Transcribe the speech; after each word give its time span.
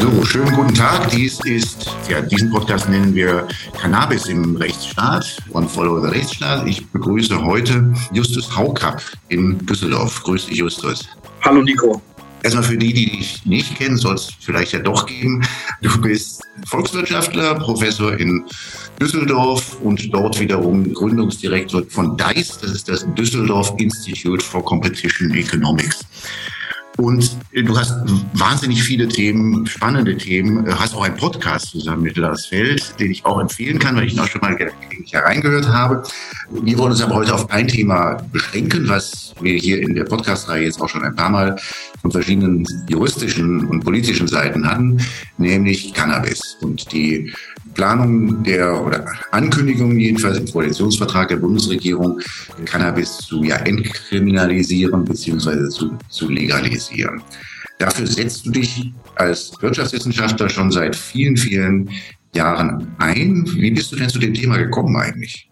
So, 0.00 0.24
schönen 0.24 0.54
guten 0.54 0.74
Tag. 0.74 1.10
Dies 1.10 1.40
ist, 1.44 1.94
ja, 2.08 2.22
diesen 2.22 2.48
Podcast 2.48 2.88
nennen 2.88 3.14
wir 3.14 3.46
Cannabis 3.78 4.28
im 4.28 4.56
Rechtsstaat 4.56 5.36
und 5.50 5.70
Follow 5.70 6.00
the 6.00 6.08
Rechtsstaat. 6.08 6.66
Ich 6.66 6.86
begrüße 6.86 7.44
heute 7.44 7.92
Justus 8.14 8.56
Haukapp 8.56 9.02
in 9.28 9.58
Düsseldorf. 9.66 10.22
Grüß 10.22 10.46
dich, 10.46 10.56
Justus. 10.56 11.06
Hallo, 11.42 11.60
Nico. 11.60 12.00
Erstmal 12.42 12.64
für 12.64 12.78
die, 12.78 12.94
die 12.94 13.10
dich 13.10 13.44
nicht 13.44 13.76
kennen, 13.76 13.98
soll 13.98 14.14
es 14.14 14.30
vielleicht 14.40 14.72
ja 14.72 14.78
doch 14.78 15.04
geben. 15.04 15.46
Du 15.82 16.00
bist 16.00 16.42
Volkswirtschaftler, 16.66 17.56
Professor 17.56 18.18
in 18.18 18.42
Düsseldorf 18.98 19.76
und 19.82 20.14
dort 20.14 20.40
wiederum 20.40 20.94
Gründungsdirektor 20.94 21.82
von 21.90 22.16
DICE, 22.16 22.58
das 22.62 22.70
ist 22.70 22.88
das 22.88 23.06
Düsseldorf 23.14 23.74
Institute 23.76 24.42
for 24.42 24.64
Competition 24.64 25.30
Economics. 25.32 26.00
Und 26.96 27.36
du 27.52 27.78
hast 27.78 27.94
wahnsinnig 28.34 28.82
viele 28.82 29.08
Themen, 29.08 29.66
spannende 29.66 30.16
Themen. 30.16 30.64
Du 30.64 30.78
Hast 30.78 30.94
auch 30.94 31.02
einen 31.02 31.16
Podcast 31.16 31.70
zusammen 31.70 32.02
mit 32.02 32.16
Lars 32.16 32.46
Feld, 32.46 32.94
den 33.00 33.10
ich 33.10 33.24
auch 33.24 33.40
empfehlen 33.40 33.78
kann, 33.78 33.96
weil 33.96 34.04
ich 34.04 34.14
ihn 34.14 34.20
auch 34.20 34.26
schon 34.26 34.40
mal 34.42 34.56
hereingehört 35.10 35.68
habe. 35.68 36.02
Wir 36.50 36.76
wollen 36.76 36.90
uns 36.90 37.00
aber 37.00 37.14
heute 37.14 37.34
auf 37.34 37.50
ein 37.50 37.68
Thema 37.68 38.22
beschränken, 38.32 38.88
was 38.88 39.34
wir 39.40 39.54
hier 39.56 39.80
in 39.80 39.94
der 39.94 40.04
Podcast-Reihe 40.04 40.64
jetzt 40.64 40.80
auch 40.80 40.88
schon 40.88 41.02
ein 41.02 41.14
paar 41.14 41.30
Mal 41.30 41.56
von 42.02 42.10
verschiedenen 42.10 42.66
juristischen 42.88 43.66
und 43.66 43.84
politischen 43.84 44.28
Seiten 44.28 44.68
hatten, 44.68 45.00
nämlich 45.38 45.94
Cannabis 45.94 46.56
und 46.60 46.92
die 46.92 47.32
Planung 47.74 48.42
der 48.42 48.84
oder 48.84 49.06
Ankündigung 49.30 49.98
jedenfalls 49.98 50.38
im 50.38 50.46
Koalitionsvertrag 50.46 51.28
der 51.28 51.36
Bundesregierung, 51.36 52.20
Cannabis 52.64 53.18
zu 53.18 53.42
ja, 53.42 53.56
entkriminalisieren 53.56 55.04
bzw. 55.04 55.68
Zu, 55.68 55.96
zu 56.08 56.28
legalisieren. 56.28 57.22
Dafür 57.78 58.06
setzt 58.06 58.46
du 58.46 58.50
dich 58.50 58.92
als 59.14 59.52
Wirtschaftswissenschaftler 59.60 60.48
schon 60.48 60.70
seit 60.70 60.94
vielen, 60.94 61.36
vielen 61.36 61.90
Jahren 62.34 62.94
ein. 62.98 63.44
Wie 63.54 63.70
bist 63.70 63.92
du 63.92 63.96
denn 63.96 64.08
zu 64.08 64.18
dem 64.18 64.34
Thema 64.34 64.58
gekommen 64.58 64.96
eigentlich? 64.96 65.50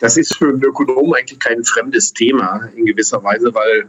Das 0.00 0.16
ist 0.16 0.36
für 0.36 0.48
einen 0.48 0.62
Ökonomen 0.62 1.14
eigentlich 1.14 1.38
kein 1.38 1.64
fremdes 1.64 2.12
Thema 2.12 2.68
in 2.76 2.84
gewisser 2.84 3.22
Weise, 3.24 3.54
weil 3.54 3.86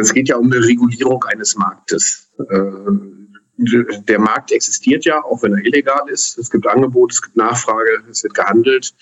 es 0.00 0.12
geht 0.12 0.28
ja 0.28 0.36
um 0.36 0.50
eine 0.50 0.64
Regulierung 0.64 1.22
eines 1.24 1.56
Marktes. 1.56 2.28
Äh, 2.50 3.15
der 3.58 4.18
Markt 4.18 4.52
existiert 4.52 5.04
ja, 5.04 5.22
auch 5.24 5.42
wenn 5.42 5.52
er 5.52 5.64
illegal 5.64 6.08
ist. 6.08 6.38
Es 6.38 6.50
gibt 6.50 6.66
Angebot, 6.66 7.12
es 7.12 7.22
gibt 7.22 7.36
Nachfrage, 7.36 8.02
es 8.10 8.22
wird 8.22 8.34
gehandelt. 8.34 8.94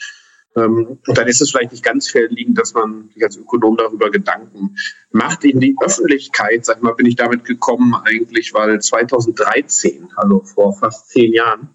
Ähm, 0.57 0.99
und 1.07 1.19
dann 1.19 1.27
ist 1.27 1.41
es 1.41 1.51
vielleicht 1.51 1.73
nicht 1.73 1.85
ganz 1.85 2.09
fair 2.09 2.29
liegend, 2.29 2.59
dass 2.59 2.75
man 2.75 3.11
sich 3.13 3.23
als 3.23 3.37
Ökonom 3.37 3.77
darüber 3.77 4.11
Gedanken 4.11 4.77
macht. 5.11 5.45
In 5.45 5.61
die 5.61 5.77
Öffentlichkeit, 5.81 6.65
sag 6.65 6.83
mal, 6.83 6.95
bin 6.95 7.07
ich 7.07 7.17
damit 7.17 7.45
gekommen 7.45 7.95
eigentlich, 7.95 8.55
weil 8.55 8.81
2013, 8.81 10.09
also 10.17 10.41
vor 10.41 10.77
fast 10.79 11.09
zehn 11.09 11.33
Jahren, 11.33 11.71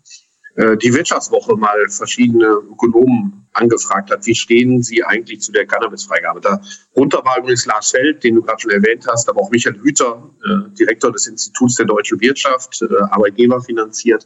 die 0.59 0.93
Wirtschaftswoche 0.93 1.55
mal 1.55 1.87
verschiedene 1.89 2.45
Ökonomen 2.45 3.47
angefragt 3.53 4.11
hat, 4.11 4.25
wie 4.25 4.35
stehen 4.35 4.81
sie 4.81 5.03
eigentlich 5.03 5.41
zu 5.41 5.51
der 5.51 5.65
Cannabisfreigabe. 5.65 6.41
Darunter 6.41 7.23
war 7.23 7.39
übrigens 7.39 7.65
Lars 7.65 7.91
Feld, 7.91 8.23
den 8.23 8.35
du 8.35 8.41
gerade 8.41 8.61
schon 8.61 8.71
erwähnt 8.71 9.05
hast, 9.07 9.29
aber 9.29 9.41
auch 9.41 9.51
Michael 9.51 9.79
Hüter, 9.81 10.29
äh, 10.43 10.75
Direktor 10.75 11.11
des 11.11 11.27
Instituts 11.27 11.75
der 11.75 11.85
deutschen 11.85 12.19
Wirtschaft, 12.19 12.81
äh, 12.81 12.93
Arbeitgeber 13.11 13.61
finanziert. 13.61 14.25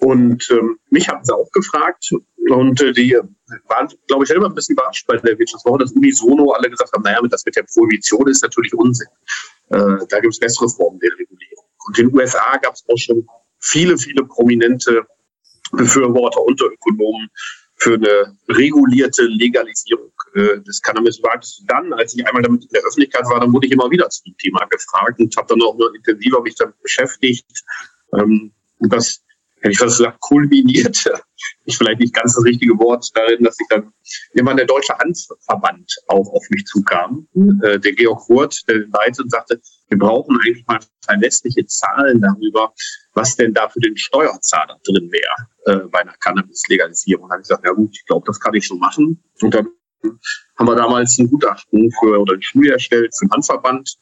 Und 0.00 0.48
ähm, 0.50 0.78
mich 0.90 1.08
haben 1.08 1.24
sie 1.24 1.34
auch 1.34 1.50
gefragt 1.50 2.10
und 2.48 2.80
äh, 2.80 2.92
die 2.92 3.18
waren, 3.66 3.88
glaube 4.06 4.24
ich, 4.24 4.28
selber 4.28 4.46
ein 4.46 4.54
bisschen 4.54 4.74
überrascht 4.74 5.06
bei 5.06 5.16
der 5.16 5.38
Wirtschaftswoche, 5.38 5.78
dass 5.78 5.92
unisono 5.92 6.52
alle 6.52 6.70
gesagt 6.70 6.92
haben, 6.92 7.02
naja, 7.02 7.20
das 7.28 7.44
mit 7.44 7.56
der 7.56 7.64
Prohibition 7.64 8.28
ist 8.28 8.42
natürlich 8.42 8.74
Unsinn. 8.74 9.08
Äh, 9.70 10.06
da 10.08 10.20
gibt 10.20 10.34
es 10.34 10.38
bessere 10.38 10.68
Formen 10.68 11.00
der 11.00 11.10
Regulierung. 11.12 11.64
Und 11.86 11.98
in 11.98 12.08
den 12.08 12.16
USA 12.16 12.56
gab 12.58 12.74
es 12.74 12.84
auch 12.88 12.98
schon 12.98 13.26
viele, 13.58 13.98
viele 13.98 14.24
prominente 14.24 15.04
Befürworter 15.72 16.40
unter 16.42 16.66
Ökonomen 16.66 17.28
für 17.76 17.94
eine 17.94 18.36
regulierte 18.48 19.22
Legalisierung 19.22 20.12
äh, 20.34 20.60
des 20.60 20.82
Cannabismarktes. 20.82 21.64
Dann, 21.66 21.92
als 21.92 22.14
ich 22.14 22.26
einmal 22.26 22.42
damit 22.42 22.64
in 22.64 22.70
der 22.72 22.82
Öffentlichkeit 22.82 23.24
war, 23.26 23.40
dann 23.40 23.52
wurde 23.52 23.66
ich 23.66 23.72
immer 23.72 23.90
wieder 23.90 24.08
zu 24.10 24.24
dem 24.24 24.36
Thema 24.36 24.64
gefragt 24.66 25.20
und 25.20 25.36
habe 25.36 25.48
dann 25.48 25.62
auch 25.62 25.76
noch 25.76 25.92
intensiver 25.94 26.42
mich 26.42 26.56
damit 26.56 26.80
beschäftigt. 26.82 27.46
Ähm, 28.12 28.52
das 28.80 29.22
hätte 29.60 29.70
ich 29.70 29.78
fast 29.78 29.98
gesagt, 29.98 30.20
kulminiert, 30.20 31.04
ist 31.64 31.76
vielleicht 31.76 32.00
nicht 32.00 32.14
ganz 32.14 32.34
das 32.34 32.44
richtige 32.44 32.78
Wort 32.78 33.10
darin, 33.14 33.44
dass 33.44 33.56
ich 33.60 33.66
dann 33.68 33.92
immer 34.34 34.54
der 34.54 34.66
Deutsche 34.66 34.96
Handverband 34.98 35.92
auch 36.08 36.28
auf 36.32 36.44
mich 36.50 36.64
zukam, 36.64 37.28
äh, 37.62 37.78
der 37.78 37.92
Georg 37.92 38.28
Wurt, 38.28 38.62
der 38.68 38.86
leitet 38.92 39.20
und 39.20 39.30
sagte, 39.30 39.60
wir 39.88 39.98
brauchen 39.98 40.36
eigentlich 40.36 40.66
mal 40.66 40.80
verlässliche 41.04 41.64
Zahlen 41.66 42.20
darüber, 42.20 42.72
was 43.14 43.36
denn 43.36 43.54
da 43.54 43.68
für 43.68 43.80
den 43.80 43.96
Steuerzahler 43.96 44.78
drin 44.84 45.10
wäre 45.10 45.82
äh, 45.82 45.88
bei 45.88 46.00
einer 46.00 46.14
Cannabis-Legalisierung. 46.20 47.28
Da 47.28 47.34
habe 47.34 47.42
ich 47.42 47.48
gesagt, 47.48 47.64
ja 47.64 47.72
gut, 47.72 47.90
ich 47.92 48.04
glaube, 48.06 48.24
das 48.26 48.38
kann 48.38 48.54
ich 48.54 48.66
so 48.66 48.76
machen. 48.76 49.22
Und 49.40 49.54
dann 49.54 49.68
haben 50.56 50.68
wir 50.68 50.76
damals 50.76 51.18
ein 51.18 51.28
Gutachten 51.28 51.90
für 51.98 52.20
oder 52.20 52.34
ein 52.34 52.42
Studie 52.42 52.68
erstellt 52.68 53.14
für 53.18 53.26
den 53.26 53.32
Handverband. 53.32 53.96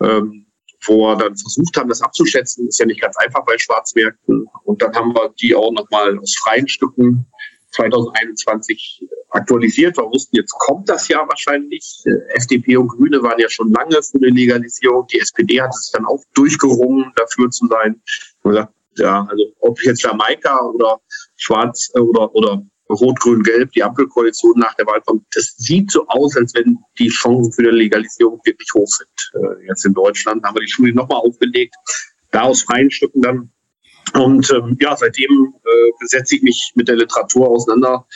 Ähm, 0.00 0.46
wo 0.86 0.98
wir 0.98 1.16
dann 1.16 1.36
versucht 1.36 1.76
haben, 1.76 1.88
das 1.88 2.02
abzuschätzen. 2.02 2.68
Ist 2.68 2.78
ja 2.78 2.86
nicht 2.86 3.00
ganz 3.00 3.16
einfach 3.18 3.44
bei 3.44 3.56
Schwarzmärkten. 3.58 4.46
Und 4.64 4.82
dann 4.82 4.94
haben 4.94 5.14
wir 5.14 5.32
die 5.40 5.54
auch 5.54 5.72
nochmal 5.72 6.18
aus 6.18 6.36
freien 6.42 6.68
Stücken 6.68 7.26
2021 7.72 9.06
aktualisiert. 9.30 9.96
Wir 9.96 10.04
wussten, 10.04 10.36
jetzt 10.36 10.52
kommt 10.52 10.88
das 10.88 11.08
ja 11.08 11.26
wahrscheinlich. 11.28 12.02
FDP 12.34 12.76
und 12.76 12.88
Grüne 12.88 13.22
waren 13.22 13.38
ja 13.38 13.48
schon 13.48 13.72
lange 13.72 14.02
für 14.02 14.18
eine 14.18 14.28
Legalisierung. 14.28 15.06
Die 15.08 15.20
SPD 15.20 15.60
hat 15.60 15.70
es 15.70 15.90
dann 15.92 16.06
auch 16.06 16.22
durchgerungen, 16.34 17.12
dafür 17.16 17.50
zu 17.50 17.66
sein. 17.68 18.00
Und 18.42 18.52
gesagt, 18.52 18.72
ja, 18.96 19.26
also 19.28 19.44
ob 19.60 19.82
jetzt 19.82 20.02
Jamaika 20.02 20.60
oder 20.66 21.00
Schwarz 21.36 21.90
äh, 21.94 22.00
oder, 22.00 22.34
oder 22.34 22.62
Rot-Grün-Gelb, 22.90 23.72
die 23.72 23.82
Ampelkoalition 23.82 24.58
nach 24.58 24.74
der 24.74 24.86
Wahl 24.86 25.00
kommt, 25.02 25.24
das 25.34 25.54
sieht 25.56 25.90
so 25.90 26.06
aus, 26.08 26.36
als 26.36 26.54
wenn 26.54 26.78
die 26.98 27.08
Chancen 27.08 27.52
für 27.52 27.62
eine 27.62 27.70
Legalisierung 27.70 28.40
wirklich 28.44 28.68
hoch 28.74 28.88
sind. 28.88 29.42
Äh, 29.42 29.66
jetzt 29.68 29.84
in 29.84 29.94
Deutschland 29.94 30.44
haben 30.44 30.56
wir 30.56 30.62
die 30.62 30.70
Studie 30.70 30.92
nochmal 30.92 31.18
aufgelegt, 31.18 31.74
da 32.30 32.42
aus 32.42 32.62
freien 32.62 32.90
Stücken 32.90 33.22
dann. 33.22 33.50
Und 34.14 34.50
ähm, 34.50 34.76
ja, 34.80 34.96
seitdem 34.96 35.54
äh, 35.64 36.06
setze 36.06 36.36
ich 36.36 36.42
mich 36.42 36.72
mit 36.74 36.88
der 36.88 36.96
Literatur 36.96 37.48
auseinander 37.48 38.06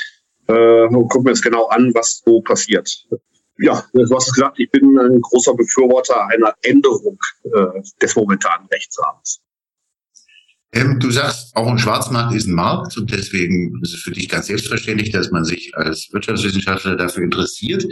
äh, 0.49 0.87
und 0.87 1.09
gucke 1.09 1.25
mir 1.25 1.31
das 1.31 1.43
genau 1.43 1.67
an, 1.67 1.93
was 1.95 2.23
so 2.25 2.41
passiert. 2.41 3.07
Ja, 3.59 3.85
du 3.93 4.15
hast 4.15 4.29
es 4.29 4.35
gesagt, 4.35 4.59
ich 4.59 4.71
bin 4.71 4.99
ein 4.99 5.21
großer 5.21 5.55
Befürworter 5.55 6.27
einer 6.27 6.55
Änderung 6.63 7.19
äh, 7.45 7.81
des 8.03 8.17
momentanen 8.17 8.67
Rechtsrahmens. 8.67 9.41
Ähm, 10.75 10.99
du 10.99 11.11
sagst, 11.11 11.55
auch 11.55 11.69
ein 11.69 11.79
Schwarzmarkt 11.79 12.35
ist 12.35 12.49
ein 12.49 12.55
Markt 12.55 12.97
und 12.97 13.11
deswegen 13.13 13.81
ist 13.83 13.95
es 13.95 14.01
für 14.01 14.11
dich 14.11 14.29
ganz 14.29 14.47
selbstverständlich, 14.47 15.11
dass 15.11 15.31
man 15.31 15.45
sich 15.45 15.73
als 15.77 16.09
Wirtschaftswissenschaftler 16.13 16.97
dafür 16.97 17.23
interessiert. 17.23 17.85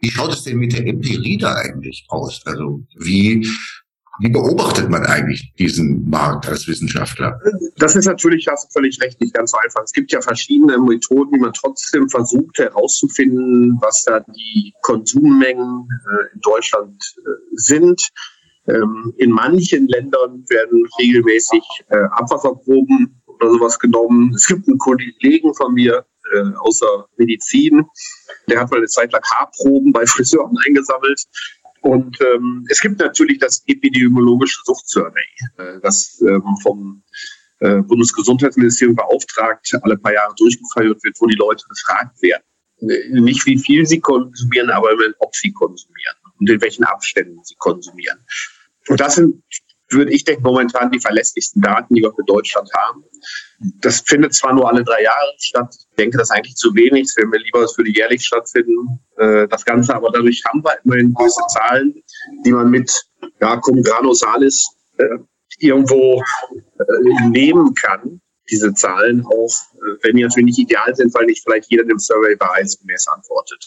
Wie 0.00 0.10
schaut 0.10 0.32
es 0.32 0.44
denn 0.44 0.56
mit 0.56 0.72
der 0.72 0.86
Empirie 0.86 1.36
da 1.36 1.54
eigentlich 1.54 2.06
aus? 2.08 2.40
Also 2.46 2.82
wie, 2.98 3.46
wie 4.20 4.28
beobachtet 4.30 4.88
man 4.88 5.04
eigentlich 5.04 5.52
diesen 5.58 6.08
Markt 6.08 6.48
als 6.48 6.66
Wissenschaftler? 6.66 7.38
Das 7.76 7.94
ist 7.94 8.06
natürlich, 8.06 8.46
hast 8.48 8.68
du 8.68 8.72
völlig 8.72 8.98
recht, 9.02 9.20
nicht 9.20 9.34
ganz 9.34 9.50
so 9.50 9.58
einfach. 9.58 9.82
Es 9.84 9.92
gibt 9.92 10.10
ja 10.10 10.22
verschiedene 10.22 10.78
Methoden, 10.78 11.32
wie 11.34 11.40
man 11.40 11.52
trotzdem 11.52 12.08
versucht 12.08 12.58
herauszufinden, 12.58 13.78
was 13.82 14.04
da 14.04 14.20
die 14.20 14.72
Konsummengen 14.80 15.88
äh, 15.90 16.34
in 16.34 16.40
Deutschland 16.40 17.02
äh, 17.18 17.30
sind. 17.52 18.08
Ähm, 18.68 19.14
in 19.16 19.30
manchen 19.30 19.88
Ländern 19.88 20.44
werden 20.48 20.86
regelmäßig 20.98 21.62
äh, 21.88 21.96
Abwasserproben 22.10 23.22
oder 23.26 23.50
sowas 23.50 23.78
genommen. 23.78 24.32
Es 24.34 24.46
gibt 24.46 24.68
einen 24.68 24.78
Kollegen 24.78 25.54
von 25.54 25.74
mir 25.74 26.04
äh, 26.32 26.52
außer 26.58 27.06
Medizin, 27.16 27.84
der 28.48 28.60
hat 28.60 28.70
mal 28.70 28.78
eine 28.78 28.86
Zeit 28.86 29.12
lang 29.12 29.22
Haarproben 29.22 29.92
bei 29.92 30.06
Friseuren 30.06 30.56
eingesammelt. 30.66 31.24
Und 31.82 32.18
ähm, 32.20 32.66
es 32.68 32.80
gibt 32.80 33.00
natürlich 33.00 33.38
das 33.38 33.62
epidemiologische 33.66 34.60
Suchtsurvey, 34.64 35.24
äh, 35.56 35.80
das 35.82 36.20
ähm, 36.20 36.42
vom 36.62 37.02
äh, 37.60 37.80
Bundesgesundheitsministerium 37.82 38.96
beauftragt 38.96 39.78
alle 39.82 39.96
paar 39.96 40.12
Jahre 40.12 40.34
durchgeführt 40.36 41.02
wird, 41.02 41.16
wo 41.20 41.26
die 41.26 41.36
Leute 41.36 41.64
befragt 41.68 42.20
werden. 42.20 42.42
Äh, 42.80 43.20
nicht 43.20 43.46
wie 43.46 43.58
viel 43.58 43.86
sie 43.86 44.00
konsumieren, 44.00 44.70
aber 44.70 44.90
ob 45.18 45.34
sie 45.34 45.52
konsumieren 45.52 46.16
und 46.38 46.50
in 46.50 46.60
welchen 46.60 46.84
Abständen 46.84 47.42
sie 47.44 47.56
konsumieren. 47.56 48.18
Und 48.90 49.00
das 49.00 49.14
sind, 49.14 49.40
würde 49.90 50.12
ich 50.12 50.24
denken, 50.24 50.42
momentan 50.42 50.90
die 50.90 50.98
verlässlichsten 50.98 51.62
Daten, 51.62 51.94
die 51.94 52.02
wir 52.02 52.12
für 52.12 52.24
Deutschland 52.26 52.68
haben. 52.74 53.04
Das 53.80 54.00
findet 54.00 54.34
zwar 54.34 54.52
nur 54.52 54.68
alle 54.68 54.82
drei 54.82 55.02
Jahre 55.04 55.32
statt. 55.38 55.72
Ich 55.90 55.96
denke, 55.96 56.18
das 56.18 56.28
ist 56.28 56.36
eigentlich 56.36 56.56
zu 56.56 56.74
wenig. 56.74 57.04
Es 57.04 57.16
wäre 57.16 57.28
mir 57.28 57.38
lieber, 57.38 57.62
es 57.62 57.78
würde 57.78 57.90
jährlich 57.90 58.24
stattfinden. 58.24 58.98
Äh, 59.16 59.46
das 59.46 59.64
Ganze, 59.64 59.94
aber 59.94 60.10
dadurch 60.10 60.42
haben 60.44 60.64
wir 60.64 60.76
immerhin 60.84 61.14
gewisse 61.14 61.42
Zahlen, 61.48 62.02
die 62.44 62.50
man 62.50 62.68
mit 62.70 62.90
ja, 63.40 63.56
cum 63.58 63.80
grano 63.80 64.12
salis 64.12 64.66
äh, 64.98 65.04
irgendwo 65.58 66.20
äh, 66.80 67.28
nehmen 67.28 67.72
kann. 67.74 68.20
Diese 68.50 68.74
Zahlen 68.74 69.24
auch, 69.24 69.54
wenn 70.02 70.16
die 70.16 70.24
natürlich 70.24 70.46
nicht 70.46 70.58
ideal 70.58 70.92
sind, 70.96 71.14
weil 71.14 71.26
nicht 71.26 71.44
vielleicht 71.44 71.70
jeder 71.70 71.84
dem 71.84 72.00
Survey 72.00 72.34
wahrheitsgemäß 72.40 73.06
antwortet. 73.06 73.64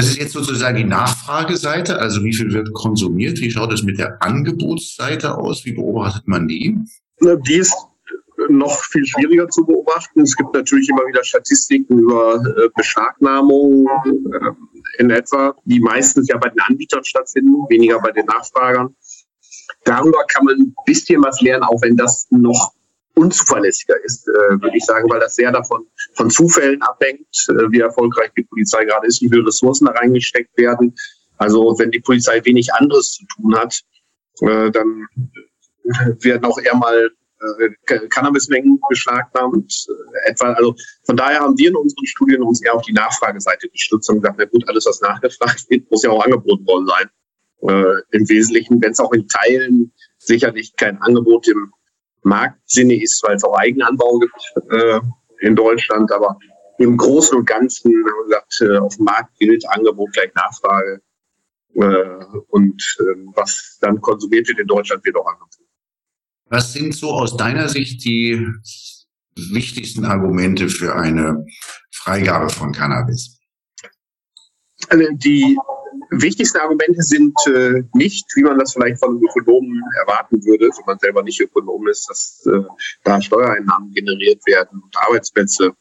Das 0.00 0.08
ist 0.08 0.16
jetzt 0.16 0.32
sozusagen 0.32 0.78
die 0.78 0.84
Nachfrageseite, 0.84 1.98
also 1.98 2.24
wie 2.24 2.32
viel 2.32 2.50
wird 2.54 2.72
konsumiert? 2.72 3.38
Wie 3.38 3.50
schaut 3.50 3.70
es 3.70 3.82
mit 3.82 3.98
der 3.98 4.22
Angebotsseite 4.22 5.36
aus? 5.36 5.66
Wie 5.66 5.72
beobachtet 5.72 6.26
man 6.26 6.48
die? 6.48 6.74
Die 7.20 7.54
ist 7.56 7.74
noch 8.48 8.82
viel 8.84 9.04
schwieriger 9.04 9.46
zu 9.50 9.66
beobachten. 9.66 10.22
Es 10.22 10.34
gibt 10.34 10.54
natürlich 10.54 10.88
immer 10.88 11.06
wieder 11.06 11.22
Statistiken 11.22 11.98
über 11.98 12.36
äh, 12.36 12.70
Beschlagnahmungen 12.74 13.86
äh, 14.32 15.02
in 15.02 15.10
etwa, 15.10 15.54
die 15.66 15.80
meistens 15.80 16.28
ja 16.28 16.38
bei 16.38 16.48
den 16.48 16.60
Anbietern 16.60 17.04
stattfinden, 17.04 17.56
weniger 17.68 18.00
bei 18.00 18.10
den 18.10 18.24
Nachfragern. 18.24 18.96
Darüber 19.84 20.24
kann 20.28 20.46
man 20.46 20.56
ein 20.60 20.74
bisschen 20.86 21.22
was 21.22 21.42
lernen, 21.42 21.64
auch 21.64 21.82
wenn 21.82 21.98
das 21.98 22.26
noch 22.30 22.72
unzuverlässiger 23.20 23.96
ist, 24.04 24.26
äh, 24.28 24.60
würde 24.62 24.76
ich 24.76 24.84
sagen, 24.84 25.08
weil 25.10 25.20
das 25.20 25.34
sehr 25.34 25.52
davon 25.52 25.86
von 26.14 26.30
Zufällen 26.30 26.80
abhängt, 26.82 27.26
äh, 27.48 27.70
wie 27.70 27.80
erfolgreich 27.80 28.30
die 28.36 28.44
Polizei 28.44 28.84
gerade 28.84 29.06
ist, 29.06 29.20
wie 29.22 29.28
viele 29.28 29.46
Ressourcen 29.46 29.86
da 29.86 29.92
reingesteckt 29.92 30.56
werden. 30.56 30.94
Also 31.36 31.74
wenn 31.78 31.90
die 31.90 32.00
Polizei 32.00 32.44
wenig 32.44 32.72
anderes 32.74 33.12
zu 33.12 33.24
tun 33.34 33.56
hat, 33.56 33.80
äh, 34.40 34.70
dann 34.70 35.06
werden 36.20 36.44
auch 36.44 36.58
eher 36.58 36.76
mal 36.76 37.10
äh, 37.40 38.08
Cannabismengen 38.08 38.80
beschlagnahmt. 38.88 39.86
Äh, 40.24 40.30
etwa, 40.30 40.52
also 40.52 40.74
von 41.04 41.16
daher 41.16 41.40
haben 41.40 41.56
wir 41.56 41.70
in 41.70 41.76
unseren 41.76 42.06
Studien 42.06 42.42
uns 42.42 42.62
eher 42.62 42.74
auf 42.74 42.82
die 42.82 42.92
Nachfrageseite 42.92 43.68
gestützt 43.68 44.10
und 44.10 44.16
gesagt, 44.16 44.36
na 44.38 44.44
gut, 44.44 44.68
alles, 44.68 44.86
was 44.86 45.00
nachgefragt 45.00 45.64
wird, 45.68 45.90
muss 45.90 46.02
ja 46.02 46.10
auch 46.10 46.24
angeboten 46.24 46.66
worden 46.66 46.86
sein. 46.86 47.10
Äh, 47.62 48.16
Im 48.16 48.28
Wesentlichen, 48.28 48.80
wenn 48.82 48.92
es 48.92 49.00
auch 49.00 49.12
in 49.12 49.26
Teilen 49.28 49.92
sicherlich 50.18 50.76
kein 50.76 50.98
Angebot 50.98 51.48
im 51.48 51.72
Marktsinne 52.22 53.02
ist, 53.02 53.22
weil 53.26 53.36
es 53.36 53.44
auch 53.44 53.56
Eigenanbau 53.56 54.18
gibt 54.18 54.72
äh, 54.72 55.00
in 55.40 55.56
Deutschland, 55.56 56.10
aber 56.12 56.38
im 56.78 56.96
Großen 56.96 57.36
und 57.36 57.46
Ganzen, 57.46 57.90
wie 57.90 58.28
gesagt, 58.28 58.60
äh, 58.60 58.78
auf 58.78 58.96
dem 58.96 59.04
Markt 59.04 59.38
gilt 59.38 59.68
Angebot 59.68 60.12
gleich 60.12 60.32
Nachfrage. 60.34 61.02
Äh, 61.74 62.24
und 62.48 62.82
äh, 63.00 63.04
was 63.34 63.78
dann 63.80 64.00
konsumiert 64.00 64.48
wird 64.48 64.58
in 64.58 64.66
Deutschland, 64.66 65.04
wird 65.04 65.16
auch 65.16 65.26
angeboten. 65.26 65.64
Was 66.46 66.72
sind 66.72 66.94
so 66.94 67.10
aus 67.10 67.36
deiner 67.36 67.68
Sicht 67.68 68.04
die 68.04 68.44
wichtigsten 69.36 70.04
Argumente 70.04 70.68
für 70.68 70.96
eine 70.96 71.46
Freigabe 71.92 72.48
von 72.48 72.72
Cannabis? 72.72 73.38
Also 74.88 75.04
die 75.12 75.56
wichtigsten 76.10 76.58
Argumente 76.58 77.02
sind 77.02 77.34
äh, 77.46 77.82
nicht, 77.94 78.26
wie 78.34 78.42
man 78.42 78.58
das 78.58 78.72
vielleicht 78.72 78.98
von 78.98 79.22
Ökonomen 79.22 79.82
erwarten 80.00 80.44
würde, 80.44 80.66
wenn 80.66 80.86
man 80.86 80.98
selber 80.98 81.22
nicht 81.22 81.40
Ökonom 81.40 81.86
ist, 81.88 82.08
dass 82.08 82.46
äh, 82.46 82.62
da 83.04 83.20
Steuereinnahmen 83.20 83.92
generiert 83.92 84.44
werden 84.46 84.80
und 84.82 84.96
Arbeitsplätze, 84.96 85.72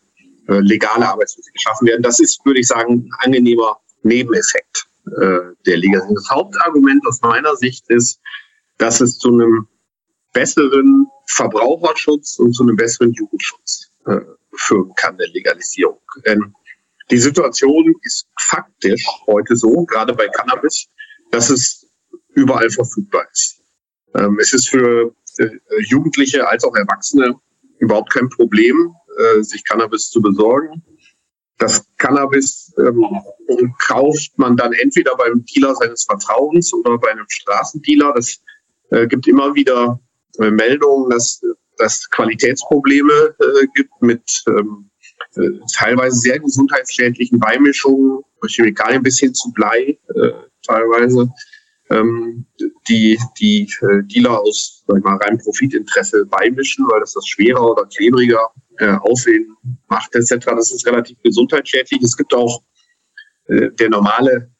äh, 0.47 0.59
legale 0.59 1.07
Arbeitsplätze 1.07 1.51
geschaffen 1.51 1.87
werden. 1.87 2.03
Das 2.03 2.19
ist, 2.19 2.45
würde 2.45 2.59
ich 2.59 2.67
sagen, 2.67 3.09
ein 3.09 3.11
angenehmer 3.19 3.77
Nebeneffekt 4.03 4.87
äh, 5.07 5.39
der 5.65 5.77
Legalisierung. 5.77 6.15
Das 6.15 6.29
Hauptargument 6.29 7.05
aus 7.07 7.21
meiner 7.21 7.55
Sicht 7.55 7.89
ist, 7.89 8.19
dass 8.77 9.01
es 9.01 9.17
zu 9.17 9.29
einem 9.29 9.67
besseren 10.33 11.07
Verbraucherschutz 11.27 12.39
und 12.39 12.53
zu 12.53 12.63
einem 12.63 12.75
besseren 12.75 13.13
Jugendschutz 13.13 13.91
äh, 14.05 14.19
führen 14.55 14.93
kann, 14.95 15.17
der 15.17 15.27
Legalisierung. 15.29 15.99
Denn 16.25 16.53
die 17.11 17.17
Situation 17.17 17.93
ist 18.03 18.27
faktisch 18.39 19.05
heute 19.25 19.55
so, 19.55 19.85
gerade 19.85 20.13
bei 20.13 20.27
Cannabis, 20.27 20.87
dass 21.31 21.49
es 21.49 21.87
überall 22.35 22.69
verfügbar 22.69 23.25
ist. 23.31 23.61
Ähm, 24.15 24.37
es 24.39 24.53
ist 24.53 24.69
für 24.69 25.13
äh, 25.37 25.49
Jugendliche 25.87 26.47
als 26.47 26.63
auch 26.63 26.75
Erwachsene 26.75 27.35
überhaupt 27.79 28.11
kein 28.11 28.29
Problem, 28.29 28.93
äh, 29.17 29.41
sich 29.41 29.63
Cannabis 29.63 30.09
zu 30.09 30.21
besorgen. 30.21 30.83
Das 31.57 31.85
Cannabis 31.97 32.73
ähm, 32.77 33.19
kauft 33.85 34.37
man 34.37 34.55
dann 34.55 34.73
entweder 34.73 35.15
beim 35.17 35.43
Dealer 35.45 35.75
seines 35.75 36.05
Vertrauens 36.05 36.73
oder 36.73 36.97
bei 36.97 37.11
einem 37.11 37.25
Straßendealer. 37.27 38.13
Das 38.15 38.39
äh, 38.91 39.07
gibt 39.07 39.27
immer 39.27 39.53
wieder 39.55 39.99
äh, 40.39 40.51
Meldungen, 40.51 41.09
dass 41.09 41.41
es 41.79 42.09
Qualitätsprobleme 42.09 43.35
äh, 43.39 43.67
gibt 43.75 44.01
mit 44.01 44.23
ähm, 44.47 44.89
äh, 45.35 45.49
teilweise 45.75 46.17
sehr 46.17 46.39
gesundheitsschädlichen 46.39 47.39
Beimischungen, 47.39 48.23
Chemikalien 48.47 49.03
bis 49.03 49.19
hin 49.19 49.33
zu 49.33 49.51
Blei 49.51 49.97
äh, 50.15 50.31
teilweise, 50.65 51.29
ähm, 51.89 52.45
die 52.87 53.19
die 53.39 53.69
äh, 53.81 54.03
Dealer 54.03 54.41
aus 54.41 54.83
sag 54.87 54.97
ich 54.97 55.03
mal, 55.03 55.17
reinem 55.17 55.39
Profitinteresse 55.39 56.25
beimischen, 56.25 56.85
weil 56.87 56.99
das 56.99 57.13
das 57.13 57.27
schwerer 57.27 57.71
oder 57.71 57.85
klebriger 57.85 58.51
äh, 58.77 58.95
Aussehen 59.01 59.55
macht 59.87 60.15
etc. 60.15 60.45
Das 60.45 60.71
ist 60.71 60.85
relativ 60.87 61.17
gesundheitsschädlich. 61.21 62.01
Es 62.01 62.15
gibt 62.15 62.33
auch 62.33 62.63
äh, 63.45 63.69
der 63.71 63.89
normale 63.89 64.51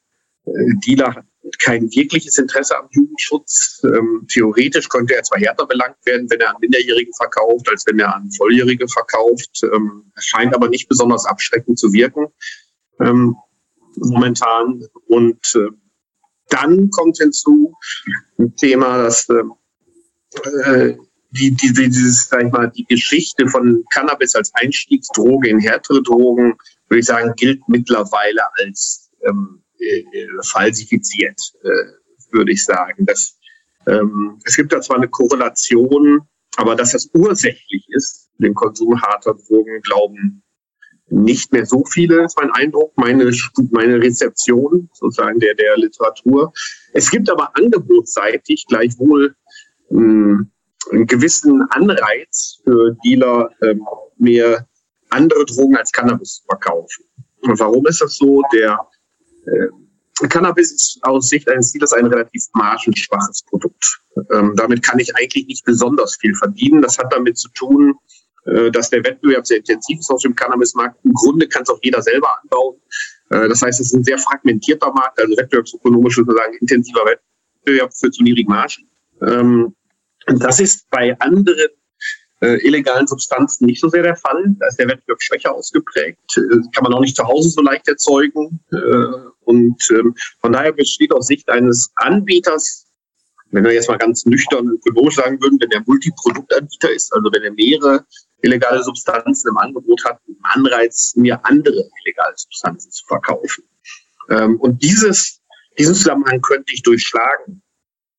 äh, 0.46 0.52
Dealer 0.86 1.24
kein 1.60 1.90
wirkliches 1.92 2.38
Interesse 2.38 2.78
am 2.78 2.88
Jugendschutz. 2.92 3.82
Ähm, 3.84 4.26
theoretisch 4.32 4.90
könnte 4.90 5.16
er 5.16 5.24
zwar 5.24 5.40
härter 5.40 5.66
belangt 5.66 5.98
werden, 6.06 6.30
wenn 6.30 6.40
er 6.40 6.50
an 6.50 6.58
Minderjährigen 6.60 7.14
verkauft, 7.14 7.70
als 7.70 7.86
wenn 7.88 8.00
er 8.00 8.16
an 8.16 8.30
Volljährige 8.32 8.88
verkauft. 8.88 9.62
Ähm, 9.64 10.12
scheint 10.18 10.54
aber 10.54 10.70
nicht 10.70 10.90
besonders 10.90 11.26
abschreckend 11.26 11.80
zu 11.80 11.94
wirken 11.94 12.28
ähm, 13.00 13.36
momentan. 13.96 14.84
Und 15.08 15.40
äh, 15.56 15.70
dann 16.50 16.90
kommt 16.90 17.18
hinzu 17.18 17.76
ein 18.38 18.56
Thema, 18.56 19.04
dass 19.04 19.28
äh, 19.30 20.96
die, 21.32 21.52
die, 21.52 21.74
dieses, 21.74 22.28
sag 22.28 22.46
ich 22.46 22.52
mal, 22.52 22.72
die 22.72 22.86
Geschichte 22.86 23.48
von 23.48 23.84
Cannabis 23.94 24.36
als 24.36 24.52
Einstiegsdroge 24.56 25.50
in 25.50 25.60
härtere 25.60 26.02
Drogen, 26.02 26.56
würde 26.88 27.00
ich 27.00 27.06
sagen, 27.06 27.34
gilt 27.36 27.62
mittlerweile 27.68 28.42
als 28.58 29.12
ähm, 29.28 29.62
äh, 29.62 29.69
falsifiziert, 30.44 31.40
äh, 31.64 32.32
würde 32.32 32.52
ich 32.52 32.64
sagen. 32.64 33.06
Das, 33.06 33.38
ähm, 33.88 34.40
es 34.46 34.56
gibt 34.56 34.72
da 34.74 34.82
zwar 34.82 34.98
eine 34.98 35.08
Korrelation, 35.08 36.22
aber 36.58 36.76
dass 36.76 36.92
das 36.92 37.10
ursächlich 37.14 37.86
ist, 37.90 38.30
den 38.38 38.54
Konsum 38.54 39.02
harter 39.02 39.36
Drogen, 39.36 39.82
glauben 39.82 40.44
nicht 41.12 41.52
mehr 41.52 41.66
so 41.66 41.84
viele, 41.86 42.26
ist 42.26 42.38
mein 42.38 42.52
Eindruck, 42.52 42.94
meine, 42.96 43.32
meine 43.72 44.00
Rezeption 44.00 44.90
sozusagen 44.94 45.40
der, 45.40 45.56
der 45.56 45.78
Literatur. 45.78 46.54
Es 46.94 47.10
gibt 47.10 47.30
aber 47.30 47.56
angebotsseitig 47.56 48.66
gleichwohl 48.68 49.36
mh, 49.90 50.00
hm, 50.00 50.52
einen 50.92 51.08
gewissen 51.08 51.64
Anreiz 51.72 52.60
für 52.64 52.96
Dealer, 53.04 53.50
ähm, 53.62 53.82
mehr 54.18 54.68
andere 55.10 55.46
Drogen 55.46 55.76
als 55.78 55.92
Cannabis 55.92 56.36
zu 56.36 56.46
verkaufen. 56.46 57.06
Und 57.42 57.60
warum 57.60 57.86
ist 57.88 58.02
das 58.02 58.16
so? 58.16 58.42
Der 58.54 58.80
äh, 59.52 60.28
Cannabis 60.28 60.72
ist 60.72 61.00
aus 61.04 61.30
Sicht 61.30 61.48
eines 61.50 61.72
Dealers 61.72 61.94
ein 61.94 62.06
relativ 62.06 62.44
margenschwaches 62.54 63.44
Produkt. 63.44 64.02
Ähm, 64.32 64.54
damit 64.56 64.84
kann 64.84 65.00
ich 65.00 65.16
eigentlich 65.16 65.48
nicht 65.48 65.66
besonders 65.66 66.18
viel 66.18 66.36
verdienen. 66.36 66.82
Das 66.82 66.98
hat 66.98 67.14
damit 67.14 67.38
zu 67.38 67.48
tun, 67.50 67.96
äh, 68.46 68.70
dass 68.72 68.90
der 68.90 69.04
Wettbewerb 69.04 69.48
sehr 69.48 69.58
intensiv 69.58 70.00
ist 70.00 70.10
auf 70.10 70.22
dem 70.22 70.36
Cannabismarkt. 70.36 70.98
Im 71.06 71.14
Grunde 71.14 71.48
kann 71.48 71.64
es 71.64 71.70
auch 71.70 71.80
jeder 71.82 72.02
selber 72.02 72.28
anbauen. 72.42 72.76
Äh, 73.30 73.48
das 73.48 73.62
heißt, 73.62 73.80
es 73.80 73.88
ist 73.88 73.94
ein 73.94 74.04
sehr 74.04 74.18
fragmentierter 74.18 74.92
Markt, 74.92 75.20
also 75.22 75.38
wettbewerbsökonomisch 75.38 76.16
sozusagen 76.16 76.54
intensiver 76.60 77.06
Wettbewerb 77.06 77.94
für 77.94 78.12
zu 78.12 78.24
niedrigen 78.24 78.50
Margen. 78.50 78.90
Ähm, 79.22 79.76
das 80.28 80.60
ist 80.60 80.90
bei 80.90 81.18
anderen 81.20 81.70
illegalen 82.48 83.08
Substanzen 83.08 83.66
nicht 83.66 83.82
so 83.82 83.90
sehr 83.90 84.04
der 84.04 84.16
Fall. 84.16 84.56
Da 84.60 84.68
ist 84.68 84.80
der 84.80 84.88
Wettbewerb 84.88 85.22
schwächer 85.22 85.54
ausgeprägt. 85.54 86.38
Äh, 86.38 86.62
kann 86.74 86.84
man 86.84 86.94
auch 86.94 87.02
nicht 87.02 87.16
zu 87.16 87.28
Hause 87.28 87.50
so 87.50 87.62
leicht 87.62 87.88
erzeugen. 87.88 88.60
Äh, 88.72 89.30
und 89.42 89.82
ähm, 89.92 90.16
von 90.40 90.54
daher 90.54 90.72
besteht 90.72 91.12
aus 91.12 91.28
Sicht 91.28 91.50
eines 91.50 91.92
Anbieters, 91.96 92.86
wenn 93.52 93.64
wir 93.64 93.74
jetzt 93.74 93.90
mal 93.90 93.98
ganz 93.98 94.26
nüchtern 94.26 94.68
ökonomisch 94.68 95.16
sagen 95.16 95.42
würden, 95.42 95.60
wenn 95.60 95.70
der 95.70 95.84
Multiproduktanbieter 95.86 96.92
ist, 96.94 97.14
also 97.14 97.32
wenn 97.34 97.44
er 97.44 97.52
mehrere 97.52 98.06
illegale 98.42 98.84
Substanzen 98.84 99.50
im 99.50 99.58
Angebot 99.58 100.04
hat, 100.06 100.20
ein 100.28 100.38
Anreiz, 100.44 101.14
mir 101.16 101.44
andere 101.46 101.90
illegale 102.04 102.36
Substanzen 102.38 102.92
zu 102.92 103.06
verkaufen. 103.08 103.64
Ähm, 104.30 104.60
und 104.60 104.82
dieses, 104.84 105.42
diesen 105.78 105.96
Zusammenhang 105.96 106.42
könnte 106.42 106.74
ich 106.74 106.84
durchschlagen, 106.84 107.62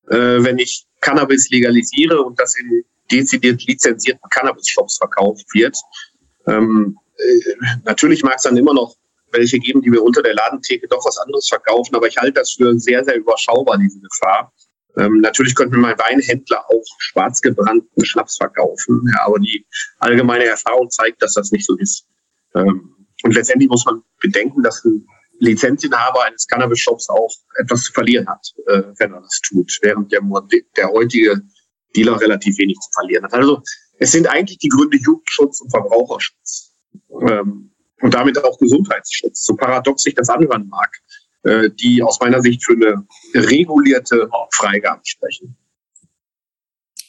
äh, 0.08 0.42
wenn 0.42 0.58
ich 0.58 0.86
Cannabis 1.00 1.48
legalisiere 1.50 2.20
und 2.20 2.38
das 2.38 2.56
in 2.56 2.84
dezidiert 3.10 3.62
lizenzierten 3.66 4.28
Cannabis-Shops 4.30 4.98
verkauft 4.98 5.46
wird. 5.52 5.76
Ähm, 6.46 6.98
äh, 7.16 7.54
natürlich 7.84 8.22
mag 8.22 8.36
es 8.36 8.42
dann 8.42 8.56
immer 8.56 8.74
noch 8.74 8.96
welche 9.32 9.58
geben, 9.58 9.82
die 9.82 9.92
wir 9.92 10.02
unter 10.02 10.22
der 10.22 10.34
Ladentheke 10.34 10.88
doch 10.88 11.04
was 11.04 11.18
anderes 11.18 11.48
verkaufen, 11.48 11.94
aber 11.94 12.08
ich 12.08 12.16
halte 12.16 12.32
das 12.32 12.52
für 12.52 12.78
sehr, 12.78 13.04
sehr 13.04 13.16
überschaubar, 13.16 13.78
diese 13.78 14.00
Gefahr. 14.00 14.52
Ähm, 14.96 15.20
natürlich 15.20 15.54
könnte 15.54 15.76
mir 15.76 15.82
mein 15.82 15.98
Weinhändler 15.98 16.64
auch 16.68 16.84
schwarzgebrannten 16.98 18.04
Schnaps 18.04 18.36
verkaufen, 18.36 19.02
ja, 19.14 19.26
aber 19.26 19.38
die 19.38 19.64
allgemeine 19.98 20.46
Erfahrung 20.46 20.90
zeigt, 20.90 21.22
dass 21.22 21.34
das 21.34 21.52
nicht 21.52 21.64
so 21.64 21.76
ist. 21.76 22.06
Ähm, 22.54 22.96
und 23.22 23.34
letztendlich 23.34 23.68
muss 23.68 23.84
man 23.84 24.02
bedenken, 24.20 24.62
dass 24.62 24.84
ein 24.84 25.06
Lizenzinhaber 25.38 26.24
eines 26.24 26.46
Cannabis-Shops 26.48 27.08
auch 27.08 27.30
etwas 27.62 27.84
zu 27.84 27.92
verlieren 27.92 28.28
hat, 28.28 28.46
äh, 28.66 28.82
wenn 28.98 29.12
er 29.14 29.20
das 29.20 29.40
tut, 29.48 29.78
während 29.82 30.10
der, 30.12 30.20
der 30.76 30.90
heutige 30.90 31.40
Dealer 31.96 32.20
relativ 32.20 32.58
wenig 32.58 32.78
zu 32.78 32.90
verlieren 32.92 33.24
hat. 33.24 33.34
Also 33.34 33.62
es 33.98 34.12
sind 34.12 34.26
eigentlich 34.28 34.58
die 34.58 34.68
Gründe 34.68 34.96
Jugendschutz 34.98 35.60
und 35.60 35.70
Verbraucherschutz 35.70 36.74
ähm, 37.28 37.70
und 38.00 38.14
damit 38.14 38.42
auch 38.42 38.58
Gesundheitsschutz. 38.58 39.44
So 39.44 39.54
paradox 39.54 40.02
sich 40.02 40.14
das 40.14 40.28
anhören 40.28 40.68
mag. 40.68 40.90
äh, 41.42 41.70
die 41.70 42.02
aus 42.02 42.20
meiner 42.20 42.42
Sicht 42.42 42.64
für 42.64 42.74
eine 42.74 43.06
regulierte 43.34 44.28
Freigabe 44.52 45.00
sprechen. 45.04 45.56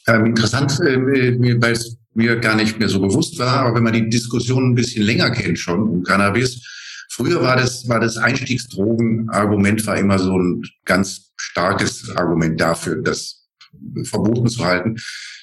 Ähm, 0.06 0.26
interessant, 0.26 0.80
äh, 0.80 1.60
weil 1.60 1.72
es 1.72 1.98
mir 2.14 2.36
gar 2.36 2.56
nicht 2.56 2.78
mehr 2.78 2.88
so 2.88 3.00
bewusst 3.00 3.38
war, 3.38 3.60
aber 3.60 3.76
wenn 3.76 3.84
man 3.84 3.92
die 3.92 4.08
Diskussion 4.08 4.70
ein 4.70 4.74
bisschen 4.74 5.02
länger 5.02 5.30
kennt 5.30 5.58
schon 5.58 5.88
um 5.88 6.02
Cannabis, 6.02 6.66
früher 7.10 7.42
war 7.42 7.56
das, 7.56 7.88
war 7.88 8.00
das 8.00 8.16
Einstiegsdrogen-Argument 8.16 9.86
war 9.86 9.96
immer 9.96 10.18
so 10.18 10.38
ein 10.38 10.62
ganz 10.84 11.32
starkes 11.36 12.10
Argument 12.16 12.60
dafür, 12.60 12.96
das 13.02 13.41
verboten 14.04 14.48
zu 14.48 14.64
halten. 14.64 14.96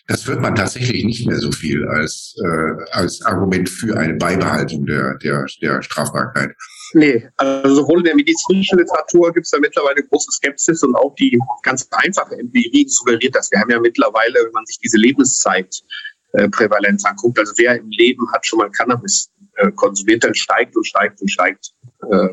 Das 0.07 0.25
hört 0.27 0.41
man 0.41 0.55
tatsächlich 0.55 1.05
nicht 1.05 1.27
mehr 1.27 1.37
so 1.37 1.51
viel 1.51 1.87
als, 1.87 2.35
äh, 2.43 2.73
als 2.91 3.21
Argument 3.21 3.69
für 3.69 3.95
eine 3.95 4.15
Beibehaltung 4.15 4.87
der, 4.87 5.17
der, 5.17 5.45
der 5.61 5.83
Strafbarkeit. 5.83 6.55
Nee, 6.93 7.29
also 7.37 7.75
sowohl 7.75 7.99
in 7.99 8.05
der 8.05 8.15
medizinischen 8.15 8.79
Literatur 8.79 9.31
gibt 9.31 9.45
es 9.45 9.51
da 9.51 9.59
mittlerweile 9.59 10.01
große 10.03 10.31
Skepsis 10.31 10.81
und 10.81 10.95
auch 10.95 11.13
die 11.15 11.39
ganz 11.61 11.87
einfache 11.91 12.39
Empirie 12.39 12.87
suggeriert 12.87 13.35
das. 13.35 13.51
Wir 13.51 13.59
haben 13.59 13.69
ja 13.69 13.79
mittlerweile, 13.79 14.43
wenn 14.43 14.51
man 14.51 14.65
sich 14.65 14.79
diese 14.79 14.97
Lebenszeitprävalenz 14.97 17.05
anguckt, 17.05 17.37
also 17.37 17.53
wer 17.57 17.77
im 17.77 17.91
Leben 17.91 18.25
hat 18.33 18.47
schon 18.47 18.57
mal 18.59 18.71
Cannabis 18.71 19.29
äh, 19.57 19.71
konsumiert, 19.73 20.23
dann 20.23 20.33
steigt 20.33 20.75
und 20.75 20.87
steigt 20.87 21.21
und 21.21 21.29
steigt 21.29 21.69
äh, 22.11 22.29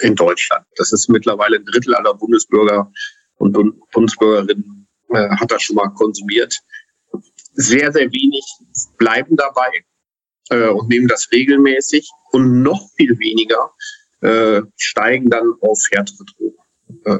in 0.00 0.14
Deutschland. 0.14 0.64
Das 0.76 0.92
ist 0.92 1.10
mittlerweile 1.10 1.56
ein 1.56 1.66
Drittel 1.66 1.94
aller 1.94 2.14
Bundesbürger 2.14 2.90
und 3.36 3.54
Bundesbürgerinnen 3.92 4.87
äh, 5.10 5.28
hat 5.30 5.50
das 5.50 5.62
schon 5.62 5.76
mal 5.76 5.88
konsumiert. 5.88 6.54
Sehr, 7.52 7.92
sehr 7.92 8.10
wenig 8.12 8.44
bleiben 8.98 9.36
dabei 9.36 9.84
äh, 10.50 10.68
und 10.68 10.88
nehmen 10.88 11.08
das 11.08 11.28
regelmäßig 11.32 12.08
und 12.32 12.62
noch 12.62 12.88
viel 12.96 13.18
weniger 13.18 13.72
äh, 14.20 14.62
steigen 14.76 15.30
dann 15.30 15.54
auf 15.60 15.80
härtere 15.90 16.24
Drogen 16.24 16.56
äh, 17.04 17.18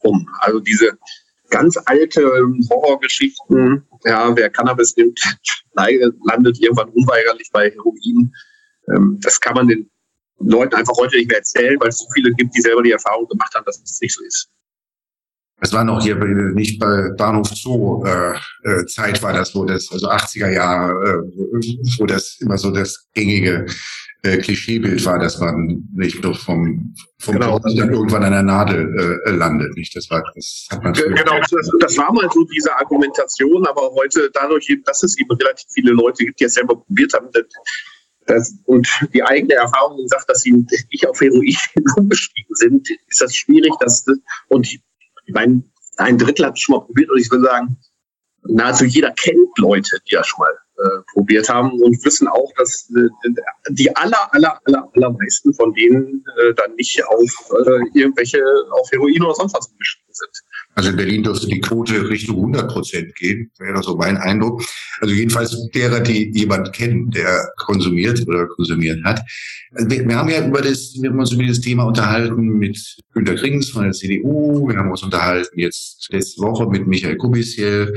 um. 0.00 0.28
Also 0.40 0.60
diese 0.60 0.98
ganz 1.50 1.78
alte 1.86 2.22
Horrorgeschichten, 2.70 3.86
ja, 4.04 4.36
wer 4.36 4.50
Cannabis 4.50 4.96
nimmt, 4.96 5.20
landet 5.74 6.60
irgendwann 6.60 6.90
unweigerlich 6.90 7.48
bei 7.52 7.70
Heroin. 7.70 8.32
Ähm, 8.88 9.18
das 9.20 9.40
kann 9.40 9.54
man 9.54 9.68
den 9.68 9.90
Leuten 10.38 10.74
einfach 10.74 10.96
heute 10.96 11.16
nicht 11.16 11.28
mehr 11.28 11.38
erzählen, 11.38 11.78
weil 11.80 11.88
es 11.88 11.98
so 11.98 12.06
viele 12.14 12.32
gibt, 12.32 12.54
die 12.54 12.60
selber 12.60 12.82
die 12.82 12.92
Erfahrung 12.92 13.26
gemacht 13.28 13.54
haben, 13.54 13.64
dass 13.64 13.80
es 13.82 14.00
nicht 14.00 14.14
so 14.14 14.24
ist. 14.24 14.50
Es 15.60 15.72
war 15.72 15.82
noch 15.82 16.02
hier 16.02 16.14
nicht 16.14 16.78
bei 16.78 17.10
Bahnhof 17.16 17.48
Zoo 17.48 18.04
äh, 18.04 18.34
äh, 18.62 18.86
Zeit 18.86 19.22
war 19.22 19.32
das, 19.32 19.54
wo 19.54 19.64
das, 19.64 19.90
also 19.90 20.08
80er 20.08 20.50
Jahre, 20.50 20.92
äh, 20.92 21.98
wo 21.98 22.06
das 22.06 22.38
immer 22.40 22.56
so 22.56 22.70
das 22.70 23.08
gängige 23.12 23.66
äh, 24.22 24.38
Klischeebild 24.38 25.04
war, 25.04 25.18
dass 25.18 25.38
man 25.40 25.82
nicht 25.94 26.22
nur 26.22 26.34
vom, 26.34 26.94
vom 27.18 27.34
genau. 27.34 27.58
dann 27.58 27.92
irgendwann 27.92 28.24
an 28.24 28.32
der 28.32 28.42
Nadel 28.42 29.20
äh, 29.24 29.30
landet. 29.30 29.76
Nicht? 29.76 29.96
Das 29.96 30.08
war, 30.10 30.22
das 30.34 30.68
hat 30.70 30.82
man 30.82 30.92
genau, 30.92 31.38
das, 31.40 31.70
das, 31.80 31.98
war 31.98 32.12
mal 32.12 32.28
so 32.32 32.44
diese 32.44 32.74
Argumentation, 32.76 33.66
aber 33.66 33.90
heute 33.94 34.30
dadurch, 34.32 34.72
dass 34.84 35.02
es 35.02 35.18
eben 35.18 35.30
relativ 35.32 35.66
viele 35.72 35.92
Leute 35.92 36.24
gibt, 36.24 36.38
die 36.40 36.44
es 36.44 36.54
selber 36.54 36.76
probiert 36.76 37.12
haben, 37.14 37.28
das, 38.26 38.54
und 38.66 38.86
die 39.14 39.22
eigene 39.22 39.54
Erfahrung 39.54 40.06
sagt, 40.06 40.28
dass 40.28 40.42
sie 40.42 40.52
nicht 40.52 41.08
auf 41.08 41.20
Heroin 41.20 41.56
umgestiegen 41.96 42.54
sind, 42.54 42.88
ist 43.08 43.20
das 43.20 43.34
schwierig, 43.34 43.72
dass 43.80 44.04
und 44.48 44.68
ich 45.28 45.34
meine, 45.34 45.62
ein 45.98 46.16
Drittel 46.16 46.46
hat 46.46 46.54
es 46.54 46.60
schon 46.60 46.76
mal 46.76 46.84
probiert 46.84 47.10
und 47.10 47.18
ich 47.18 47.30
würde 47.30 47.44
sagen, 47.44 47.76
nahezu 48.44 48.86
jeder 48.86 49.10
kennt 49.12 49.58
Leute, 49.58 49.98
die 50.08 50.14
das 50.14 50.26
schon 50.26 50.40
mal 50.40 50.58
äh, 50.78 51.02
probiert 51.12 51.48
haben 51.50 51.72
und 51.82 52.02
wissen 52.04 52.28
auch, 52.28 52.50
dass 52.56 52.90
äh, 52.96 53.08
die 53.68 53.94
aller, 53.94 54.32
aller, 54.32 54.58
aller, 54.64 54.88
allermeisten 54.94 55.52
von 55.52 55.74
denen 55.74 56.24
äh, 56.38 56.54
dann 56.54 56.74
nicht 56.76 57.04
auf 57.06 57.50
äh, 57.66 57.98
irgendwelche, 57.98 58.42
auf 58.70 58.90
Heroin 58.90 59.22
oder 59.22 59.34
sonst 59.34 59.54
was 59.54 59.66
umgestiegen 59.68 60.14
sind. 60.14 60.42
Also 60.78 60.90
in 60.90 60.96
Berlin 60.96 61.24
dürfte 61.24 61.48
die 61.48 61.60
Quote 61.60 62.08
Richtung 62.08 62.36
100 62.36 62.70
Prozent 62.70 63.12
gehen, 63.16 63.50
wäre 63.58 63.82
so 63.82 63.96
mein 63.96 64.16
Eindruck. 64.16 64.62
Also 65.00 65.12
jedenfalls 65.12 65.68
derer, 65.74 65.98
die 65.98 66.30
jemand 66.32 66.72
kennen, 66.72 67.10
der 67.10 67.50
konsumiert 67.56 68.24
oder 68.28 68.46
konsumiert 68.46 69.02
hat. 69.02 69.20
Also 69.72 69.90
wir, 69.90 70.06
wir, 70.06 70.14
haben 70.14 70.28
ja 70.28 70.46
über 70.46 70.62
das, 70.62 70.94
wir 71.00 71.10
haben 71.10 71.18
uns 71.18 71.32
über 71.32 71.42
das 71.42 71.60
Thema 71.60 71.82
unterhalten 71.82 72.60
mit 72.60 72.78
Günter 73.12 73.34
Krings 73.34 73.70
von 73.70 73.82
der 73.82 73.92
CDU. 73.92 74.68
Wir 74.68 74.76
haben 74.76 74.92
uns 74.92 75.02
unterhalten 75.02 75.58
jetzt 75.58 76.06
letzte 76.12 76.42
Woche 76.42 76.68
mit 76.70 76.86
Michael 76.86 77.16
Kubisiel 77.16 77.92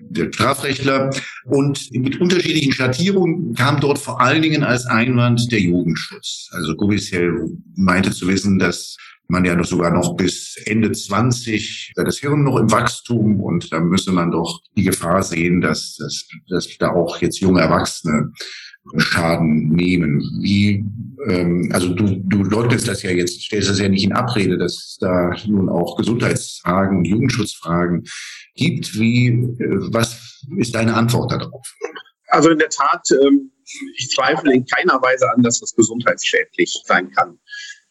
der 0.00 0.32
Strafrechtler. 0.32 1.10
Und 1.44 1.92
mit 1.92 2.18
unterschiedlichen 2.18 2.72
Schattierungen 2.72 3.52
kam 3.54 3.78
dort 3.78 3.98
vor 3.98 4.22
allen 4.22 4.40
Dingen 4.40 4.64
als 4.64 4.86
Einwand 4.86 5.52
der 5.52 5.60
Jugendschutz. 5.60 6.48
Also 6.52 6.76
Kubisiel 6.76 7.58
meinte 7.76 8.10
zu 8.10 8.26
wissen, 8.26 8.58
dass 8.58 8.96
man 9.28 9.44
ja 9.44 9.62
sogar 9.64 9.90
noch 9.90 10.16
bis 10.16 10.56
Ende 10.66 10.92
20, 10.92 11.92
da 11.94 12.04
das 12.04 12.18
Hirn 12.18 12.42
noch 12.42 12.58
im 12.58 12.70
Wachstum 12.70 13.40
und 13.40 13.72
da 13.72 13.80
müsse 13.80 14.12
man 14.12 14.30
doch 14.30 14.60
die 14.76 14.82
Gefahr 14.82 15.22
sehen, 15.22 15.60
dass, 15.60 15.96
dass, 15.96 16.28
dass 16.48 16.68
da 16.78 16.90
auch 16.90 17.20
jetzt 17.20 17.40
junge 17.40 17.60
Erwachsene 17.60 18.32
Schaden 18.96 19.68
nehmen. 19.68 20.20
Wie, 20.40 20.84
ähm, 21.28 21.70
also 21.72 21.94
du, 21.94 22.20
du 22.24 22.42
leugnest 22.42 22.88
das 22.88 23.02
ja 23.02 23.10
jetzt, 23.10 23.40
stellst 23.40 23.70
das 23.70 23.78
ja 23.78 23.88
nicht 23.88 24.04
in 24.04 24.12
Abrede, 24.12 24.58
dass 24.58 24.72
es 24.72 24.96
da 25.00 25.34
nun 25.46 25.68
auch 25.68 25.96
Gesundheitsfragen, 25.96 27.04
Jugendschutzfragen 27.04 28.04
gibt. 28.54 28.94
Wie, 28.98 29.28
äh, 29.28 29.78
was 29.92 30.44
ist 30.58 30.74
deine 30.74 30.94
Antwort 30.94 31.32
darauf? 31.32 31.66
Also 32.28 32.50
in 32.50 32.58
der 32.58 32.70
Tat, 32.70 33.06
ähm, 33.22 33.52
ich 33.96 34.10
zweifle 34.10 34.52
in 34.52 34.66
keiner 34.66 35.00
Weise 35.00 35.30
an, 35.32 35.42
dass 35.42 35.60
das 35.60 35.74
gesundheitsschädlich 35.74 36.82
sein 36.84 37.10
kann. 37.12 37.38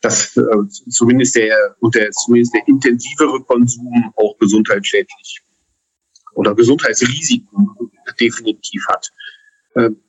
Dass 0.02 0.36
äh, 0.36 0.42
zumindest 0.90 1.36
der 1.36 1.76
und 1.80 1.94
der 1.96 2.12
zumindest 2.12 2.56
der 2.56 2.68
intensivere 2.68 3.42
Konsum 3.44 4.12
auch 4.16 4.38
gesundheitsschädlich 4.40 5.42
oder 6.34 6.56
Gesundheitsrisiken 6.56 7.70
definitiv 8.20 8.86
hat. 8.88 9.10
Ähm, 9.76 10.02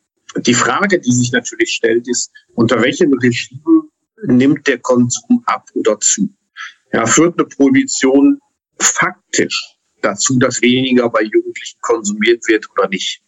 die 0.47 0.55
Frage, 0.55 0.99
die 0.99 1.13
sich 1.13 1.33
natürlich 1.33 1.73
stellt, 1.73 2.09
ist, 2.09 2.33
unter 2.55 2.81
welchem 2.81 3.13
Regime 3.15 3.83
nimmt 4.25 4.67
der 4.67 4.79
Konsum 4.79 5.43
ab 5.47 5.69
oder 5.75 5.99
zu? 6.01 6.31
Ja, 6.93 7.07
führt 7.07 7.39
eine 7.39 7.49
Prohibition 7.49 8.39
faktisch 8.79 9.77
dazu, 10.01 10.39
dass 10.39 10.63
weniger 10.63 11.09
bei 11.11 11.23
Jugendlichen 11.23 11.79
konsumiert 11.81 12.47
wird 12.49 12.69
oder 12.71 12.89
nicht? 12.89 13.23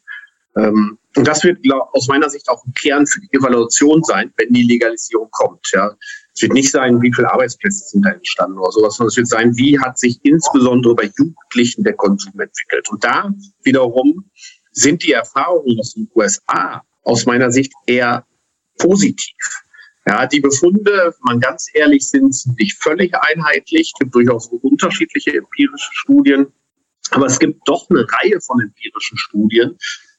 Ähm, 0.56 0.98
und 1.16 1.26
das 1.26 1.44
wird 1.44 1.58
aus 1.92 2.08
meiner 2.08 2.30
Sicht 2.30 2.48
auch 2.48 2.64
ein 2.64 2.72
Kern 2.74 3.06
für 3.06 3.20
die 3.20 3.32
Evaluation 3.32 4.02
sein, 4.02 4.32
wenn 4.36 4.52
die 4.52 4.62
Legalisierung 4.62 5.28
kommt. 5.30 5.70
Ja. 5.72 5.90
Es 6.34 6.42
wird 6.42 6.52
nicht 6.52 6.70
sein, 6.70 7.00
wie 7.00 7.12
viele 7.14 7.30
Arbeitsplätze 7.32 7.84
sind 7.86 8.04
da 8.04 8.10
entstanden 8.10 8.58
oder 8.58 8.72
sowas, 8.72 8.96
sondern 8.96 9.10
es 9.10 9.16
wird 9.16 9.28
sein, 9.28 9.56
wie 9.56 9.78
hat 9.78 9.98
sich 9.98 10.18
insbesondere 10.24 10.94
bei 10.94 11.10
Jugendlichen 11.16 11.84
der 11.84 11.94
Konsum 11.94 12.38
entwickelt. 12.40 12.88
Und 12.90 13.04
da 13.04 13.32
wiederum 13.62 14.30
sind 14.72 15.04
die 15.04 15.12
Erfahrungen 15.12 15.78
aus 15.78 15.94
den 15.94 16.10
USA 16.14 16.82
aus 17.04 17.26
meiner 17.26 17.50
Sicht 17.52 17.72
eher 17.86 18.26
positiv. 18.78 19.36
Ja, 20.06 20.26
die 20.26 20.40
Befunde, 20.40 20.90
wenn 20.90 21.22
man 21.22 21.40
ganz 21.40 21.68
ehrlich 21.72 22.08
sind, 22.08 22.34
sind 22.34 22.58
nicht 22.58 22.82
völlig 22.82 23.14
einheitlich. 23.14 23.92
Es 23.94 23.98
gibt 23.98 24.14
durchaus 24.14 24.48
unterschiedliche 24.48 25.34
empirische 25.36 25.90
Studien. 25.92 26.48
Aber 27.10 27.26
es 27.26 27.38
gibt 27.38 27.66
doch 27.66 27.88
eine 27.90 28.06
Reihe 28.10 28.40
von 28.40 28.60
empirischen 28.60 29.18
Studien, 29.18 29.76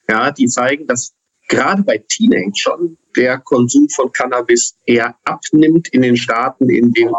ja, 0.08 0.32
die 0.32 0.48
zeigen, 0.48 0.88
dass 0.88 1.14
gerade 1.48 1.84
bei 1.84 1.98
Teenagern 1.98 2.98
der 3.16 3.40
Konsum 3.40 3.88
von 3.90 4.12
Cannabis 4.12 4.76
eher 4.86 5.16
abnimmt 5.24 5.88
in 5.90 6.02
den 6.02 6.18
Staaten, 6.18 6.70
in 6.70 6.92
denen 6.92 7.14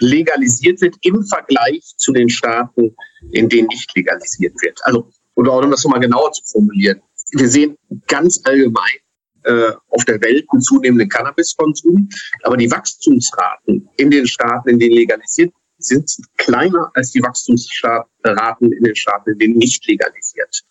legalisiert 0.00 0.80
wird, 0.80 0.96
im 1.02 1.24
Vergleich 1.24 1.82
zu 1.96 2.12
den 2.12 2.28
Staaten, 2.28 2.94
in 3.32 3.48
denen 3.48 3.68
nicht 3.68 3.94
legalisiert 3.96 4.54
wird. 4.62 4.78
Also, 4.82 5.08
oder 5.34 5.54
um 5.54 5.70
das 5.70 5.84
nochmal 5.84 6.00
genauer 6.00 6.32
zu 6.32 6.42
formulieren, 6.44 7.00
wir 7.32 7.48
sehen 7.48 7.76
ganz 8.06 8.40
allgemein 8.44 8.98
äh, 9.44 9.72
auf 9.88 10.04
der 10.04 10.20
Welt 10.20 10.46
einen 10.52 10.60
zunehmenden 10.60 11.08
Cannabiskonsum, 11.08 12.08
aber 12.42 12.56
die 12.56 12.70
Wachstumsraten 12.70 13.88
in 13.96 14.10
den 14.10 14.26
Staaten, 14.26 14.68
in 14.68 14.78
denen 14.78 14.96
legalisiert 14.96 15.52
sind, 15.78 16.10
sind 16.10 16.26
kleiner 16.36 16.90
als 16.94 17.12
die 17.12 17.22
Wachstumsraten 17.22 18.72
in 18.72 18.84
den 18.84 18.94
Staaten, 18.94 19.30
in 19.30 19.38
denen 19.38 19.56
nicht 19.56 19.86
legalisiert 19.86 20.62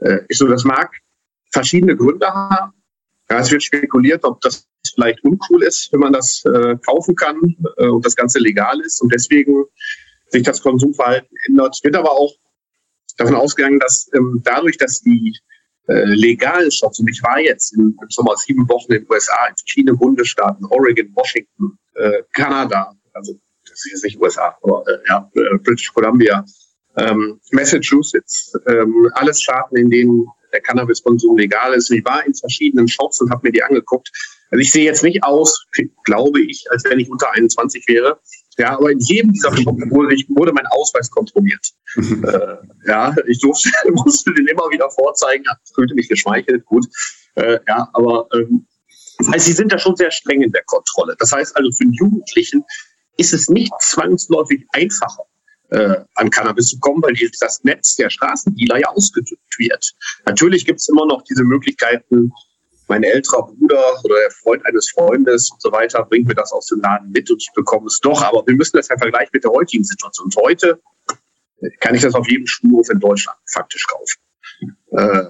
äh, 0.00 0.20
ist. 0.28 0.38
So, 0.38 0.46
das 0.46 0.64
mag 0.64 0.90
verschiedene 1.54 1.96
Gründe 1.96 2.26
haben. 2.26 2.74
Ja, 3.30 3.38
es 3.38 3.50
wird 3.50 3.62
spekuliert, 3.62 4.24
ob 4.24 4.40
das 4.42 4.66
vielleicht 4.94 5.24
uncool 5.24 5.62
ist, 5.62 5.90
wenn 5.92 6.00
man 6.00 6.12
das 6.12 6.44
äh, 6.44 6.76
kaufen 6.84 7.14
kann 7.14 7.40
äh, 7.78 7.86
und 7.86 8.04
das 8.04 8.14
Ganze 8.14 8.38
legal 8.38 8.80
ist 8.80 9.00
und 9.00 9.12
deswegen 9.14 9.64
sich 10.28 10.42
das 10.42 10.60
Konsumverhalten 10.60 11.34
ändert. 11.48 11.74
Es 11.74 11.82
wird 11.82 11.96
aber 11.96 12.10
auch 12.10 12.32
davon 13.16 13.36
ausgegangen, 13.36 13.78
dass 13.78 14.10
ähm, 14.14 14.42
dadurch, 14.44 14.76
dass 14.76 15.00
die 15.00 15.32
äh, 15.86 16.04
legalen 16.04 16.70
Shops. 16.70 16.98
Und 16.98 17.08
ich 17.08 17.22
war 17.22 17.38
jetzt 17.38 17.72
im, 17.74 17.96
im 18.02 18.10
Sommer 18.10 18.36
sieben 18.36 18.68
Wochen 18.68 18.92
in 18.92 19.02
den 19.02 19.10
USA, 19.10 19.46
in 19.48 19.56
verschiedenen 19.56 19.98
Bundesstaaten, 19.98 20.66
Oregon, 20.66 21.10
Washington, 21.14 21.78
äh, 21.94 22.22
Kanada, 22.32 22.92
also 23.14 23.32
das 23.64 23.84
ist 23.84 23.92
jetzt 23.92 24.04
nicht 24.04 24.20
USA, 24.20 24.56
aber 24.62 24.84
äh, 24.86 24.98
ja, 25.08 25.30
äh, 25.34 25.58
British 25.58 25.92
Columbia, 25.94 26.44
ähm, 26.96 27.40
Massachusetts, 27.52 28.52
ähm, 28.66 29.10
alles 29.14 29.40
Staaten, 29.40 29.76
in 29.76 29.90
denen 29.90 30.26
der 30.54 30.62
Cannabiskonsum 30.62 31.36
legal 31.36 31.74
ist. 31.74 31.90
Ich 31.90 32.04
war 32.04 32.24
in 32.24 32.34
verschiedenen 32.34 32.88
Shops 32.88 33.20
und 33.20 33.30
habe 33.30 33.48
mir 33.48 33.52
die 33.52 33.62
angeguckt. 33.62 34.10
Also 34.50 34.60
ich 34.60 34.70
sehe 34.70 34.84
jetzt 34.84 35.02
nicht 35.02 35.22
aus, 35.24 35.66
glaube 36.04 36.40
ich, 36.40 36.64
als 36.70 36.84
wenn 36.84 37.00
ich 37.00 37.10
unter 37.10 37.30
21 37.32 37.84
wäre. 37.88 38.18
Ja, 38.56 38.78
aber 38.78 38.92
in 38.92 39.00
jedem 39.00 39.32
dieser 39.32 39.54
Shops 39.56 39.82
wurde, 39.90 40.14
ich, 40.14 40.26
wurde 40.28 40.52
mein 40.52 40.66
Ausweis 40.68 41.10
kontrolliert. 41.10 41.66
äh, 41.96 42.56
ja, 42.86 43.14
ich 43.26 43.40
durfte, 43.40 43.68
musste 43.90 44.32
den 44.32 44.46
immer 44.46 44.70
wieder 44.70 44.88
vorzeigen, 44.90 45.44
fühlte 45.74 45.94
mich 45.94 46.08
geschmeichelt, 46.08 46.64
gut. 46.64 46.86
Äh, 47.34 47.58
ja, 47.66 47.88
aber 47.92 48.28
ähm, 48.32 48.66
also 49.26 49.46
sie 49.46 49.52
sind 49.52 49.72
da 49.72 49.78
schon 49.78 49.96
sehr 49.96 50.10
streng 50.10 50.42
in 50.42 50.52
der 50.52 50.62
Kontrolle. 50.64 51.16
Das 51.18 51.32
heißt 51.32 51.56
also, 51.56 51.70
für 51.72 51.84
den 51.84 51.92
Jugendlichen 51.92 52.64
ist 53.16 53.32
es 53.32 53.48
nicht 53.48 53.72
zwangsläufig 53.80 54.64
einfacher, 54.72 55.24
äh, 55.74 55.96
an 56.14 56.30
Cannabis 56.30 56.66
zu 56.66 56.78
kommen, 56.78 57.02
weil 57.02 57.14
das 57.40 57.64
Netz 57.64 57.96
der 57.96 58.10
Straßendealer 58.10 58.80
ja 58.80 58.88
ausgedünnt 58.88 59.40
wird. 59.58 59.92
Natürlich 60.26 60.64
gibt 60.66 60.80
es 60.80 60.88
immer 60.88 61.06
noch 61.06 61.22
diese 61.22 61.44
Möglichkeiten, 61.44 62.32
mein 62.88 63.02
älterer 63.02 63.46
Bruder 63.46 63.82
oder 64.04 64.16
der 64.16 64.30
Freund 64.30 64.64
eines 64.66 64.90
Freundes 64.90 65.50
und 65.50 65.60
so 65.62 65.72
weiter 65.72 66.04
bringt 66.04 66.28
mir 66.28 66.34
das 66.34 66.52
aus 66.52 66.66
dem 66.66 66.80
Laden 66.80 67.10
mit 67.10 67.30
und 67.30 67.42
ich 67.42 67.50
bekomme 67.54 67.86
es 67.86 67.98
doch. 68.00 68.22
Aber 68.22 68.46
wir 68.46 68.54
müssen 68.54 68.76
das 68.76 68.88
ja 68.88 68.98
vergleichen 68.98 69.30
mit 69.32 69.42
der 69.42 69.50
heutigen 69.50 69.84
Situation. 69.84 70.26
Und 70.26 70.36
heute 70.36 70.80
kann 71.80 71.94
ich 71.94 72.02
das 72.02 72.14
auf 72.14 72.28
jedem 72.28 72.46
Schulhof 72.46 72.90
in 72.90 73.00
Deutschland 73.00 73.38
faktisch 73.50 73.86
kaufen. 73.86 74.20
Äh, 74.92 75.24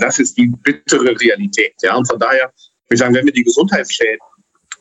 das 0.00 0.18
ist 0.20 0.38
die 0.38 0.46
bittere 0.46 1.20
Realität. 1.20 1.74
Ja, 1.82 1.96
und 1.96 2.06
von 2.06 2.18
daher 2.18 2.52
ich 2.90 2.98
sagen, 2.98 3.14
wenn 3.14 3.26
wir 3.26 3.32
die 3.32 3.42
Gesundheitsschäden 3.42 4.20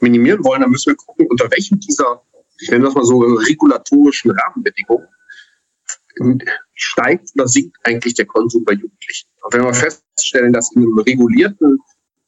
minimieren 0.01 0.43
wollen, 0.43 0.61
dann 0.61 0.69
müssen 0.69 0.91
wir 0.91 0.95
gucken, 0.95 1.27
unter 1.29 1.49
welchen 1.51 1.79
dieser, 1.79 2.21
ich 2.59 2.69
nenne 2.69 2.85
das 2.85 2.95
mal 2.95 3.03
so, 3.03 3.19
regulatorischen 3.19 4.31
Rahmenbedingungen 4.31 5.07
steigt 6.73 7.29
oder 7.35 7.47
sinkt 7.47 7.77
eigentlich 7.83 8.13
der 8.13 8.25
Konsum 8.25 8.63
bei 8.63 8.73
Jugendlichen. 8.73 9.29
Und 9.43 9.53
wenn 9.53 9.63
wir 9.63 9.73
feststellen, 9.73 10.53
dass 10.53 10.71
in 10.75 10.83
einem 10.83 10.99
regulierten, 10.99 11.79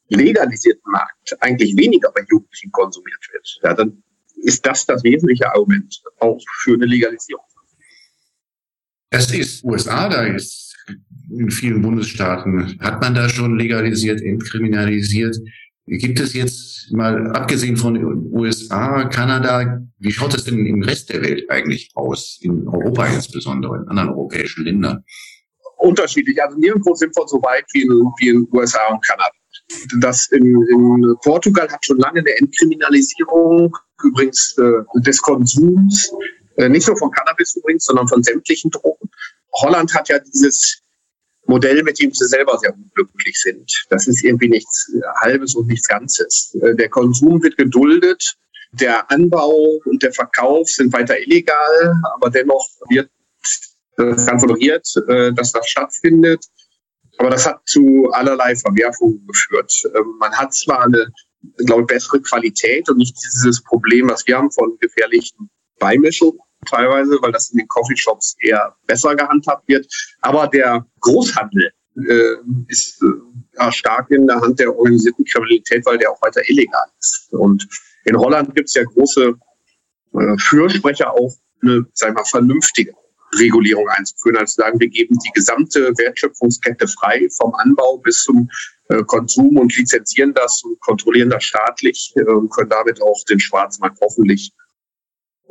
legalisierten 0.08 0.90
Markt 0.90 1.36
eigentlich 1.40 1.76
weniger 1.76 2.10
bei 2.12 2.22
Jugendlichen 2.28 2.70
konsumiert 2.72 3.24
wird, 3.32 3.60
ja, 3.62 3.74
dann 3.74 4.02
ist 4.42 4.66
das 4.66 4.86
das 4.86 5.02
wesentliche 5.02 5.50
Argument 5.50 6.02
auch 6.18 6.40
für 6.60 6.74
eine 6.74 6.86
Legalisierung. 6.86 7.44
Das 9.10 9.32
ist 9.32 9.64
USA, 9.64 10.08
da 10.08 10.26
ist 10.26 10.76
in 11.30 11.50
vielen 11.50 11.82
Bundesstaaten, 11.82 12.78
hat 12.80 13.00
man 13.00 13.14
da 13.14 13.28
schon 13.28 13.58
legalisiert, 13.58 14.20
entkriminalisiert. 14.20 15.36
Gibt 15.86 16.18
es 16.18 16.34
jetzt 16.34 16.92
mal, 16.92 17.30
abgesehen 17.30 17.76
von 17.76 17.96
USA, 18.32 19.04
Kanada, 19.04 19.80
wie 19.98 20.10
schaut 20.10 20.34
es 20.34 20.44
denn 20.44 20.66
im 20.66 20.82
Rest 20.82 21.10
der 21.10 21.22
Welt 21.22 21.48
eigentlich 21.48 21.90
aus? 21.94 22.38
In 22.42 22.66
Europa 22.66 23.06
insbesondere, 23.06 23.76
in 23.76 23.88
anderen 23.88 24.10
europäischen 24.10 24.64
Ländern? 24.64 25.04
Unterschiedlich. 25.78 26.42
Also 26.42 26.58
nirgendwo 26.58 26.94
sind 26.96 27.14
wir 27.14 27.28
so 27.28 27.40
weit 27.42 27.64
wie 27.72 27.82
in, 27.82 27.90
wie 28.18 28.28
in 28.30 28.48
USA 28.52 28.88
und 28.88 29.04
Kanada. 29.06 29.30
Das 30.00 30.26
in, 30.32 30.44
in 30.44 31.14
Portugal 31.22 31.68
hat 31.68 31.84
schon 31.84 31.98
lange 31.98 32.18
eine 32.18 32.36
Entkriminalisierung 32.36 33.76
übrigens 34.02 34.56
äh, 34.58 35.00
des 35.02 35.22
Konsums, 35.22 36.12
äh, 36.56 36.68
nicht 36.68 36.88
nur 36.88 36.96
von 36.96 37.10
Cannabis 37.12 37.54
übrigens, 37.56 37.84
sondern 37.84 38.08
von 38.08 38.22
sämtlichen 38.22 38.70
Drogen. 38.72 39.08
Holland 39.52 39.94
hat 39.94 40.08
ja 40.08 40.18
dieses 40.18 40.82
Modell, 41.46 41.82
mit 41.82 42.00
dem 42.00 42.12
sie 42.12 42.26
selber 42.26 42.58
sehr 42.58 42.74
unglücklich 42.74 43.38
sind. 43.38 43.84
Das 43.90 44.06
ist 44.08 44.24
irgendwie 44.24 44.48
nichts 44.48 44.90
Halbes 45.20 45.54
und 45.54 45.68
nichts 45.68 45.86
Ganzes. 45.88 46.56
Äh, 46.60 46.74
der 46.74 46.88
Konsum 46.88 47.42
wird 47.42 47.56
geduldet, 47.56 48.36
der 48.72 49.10
Anbau 49.10 49.80
und 49.84 50.02
der 50.02 50.12
Verkauf 50.12 50.68
sind 50.68 50.92
weiter 50.92 51.18
illegal, 51.18 51.94
aber 52.14 52.30
dennoch 52.30 52.68
wird 52.88 53.10
dann 53.96 54.38
toleriert, 54.38 54.86
äh, 55.08 55.32
dass 55.32 55.52
das 55.52 55.68
stattfindet. 55.68 56.44
Aber 57.18 57.30
das 57.30 57.46
hat 57.46 57.60
zu 57.66 58.10
allerlei 58.12 58.54
Verwerfungen 58.56 59.26
geführt. 59.26 59.72
Ähm, 59.94 60.16
man 60.18 60.32
hat 60.32 60.54
zwar 60.54 60.84
eine, 60.84 61.10
glaube 61.64 61.82
ich, 61.82 61.86
bessere 61.86 62.20
Qualität 62.20 62.88
und 62.90 62.98
nicht 62.98 63.16
dieses 63.16 63.62
Problem, 63.62 64.10
was 64.10 64.26
wir 64.26 64.36
haben 64.36 64.50
von 64.50 64.76
gefährlichen 64.80 65.48
Beimischungen, 65.78 66.38
teilweise, 66.66 67.18
weil 67.22 67.32
das 67.32 67.50
in 67.50 67.58
den 67.58 67.68
Coffeeshops 67.68 68.36
eher 68.40 68.74
besser 68.86 69.14
gehandhabt 69.14 69.66
wird. 69.68 69.86
Aber 70.20 70.46
der 70.48 70.84
Großhandel 71.00 71.72
äh, 71.96 72.36
ist 72.68 73.02
äh, 73.02 73.72
stark 73.72 74.10
in 74.10 74.26
der 74.26 74.40
Hand 74.40 74.60
der 74.60 74.76
organisierten 74.76 75.24
Kriminalität, 75.24 75.84
weil 75.86 75.98
der 75.98 76.10
auch 76.10 76.20
weiter 76.22 76.42
illegal 76.48 76.86
ist. 76.98 77.28
Und 77.32 77.66
in 78.04 78.16
Holland 78.16 78.54
gibt 78.54 78.68
es 78.68 78.74
ja 78.74 78.84
große 78.84 79.34
äh, 80.14 80.38
Fürsprecher 80.38 81.12
auch 81.12 81.34
eine, 81.62 81.86
sagen 81.94 82.16
wir 82.16 82.24
vernünftige 82.24 82.92
Regulierung 83.38 83.88
einzuführen, 83.88 84.36
als 84.36 84.54
sagen, 84.54 84.78
wir 84.78 84.88
geben 84.88 85.18
die 85.24 85.32
gesamte 85.34 85.92
Wertschöpfungskette 85.96 86.86
frei, 86.88 87.28
vom 87.36 87.54
Anbau 87.54 87.98
bis 87.98 88.22
zum 88.22 88.48
äh, 88.88 89.02
Konsum 89.04 89.56
und 89.56 89.76
lizenzieren 89.76 90.32
das 90.34 90.62
und 90.62 90.80
kontrollieren 90.80 91.30
das 91.30 91.44
staatlich 91.44 92.12
äh, 92.16 92.22
und 92.22 92.50
können 92.50 92.70
damit 92.70 93.02
auch 93.02 93.22
den 93.28 93.40
Schwarzmarkt 93.40 93.98
hoffentlich 94.00 94.52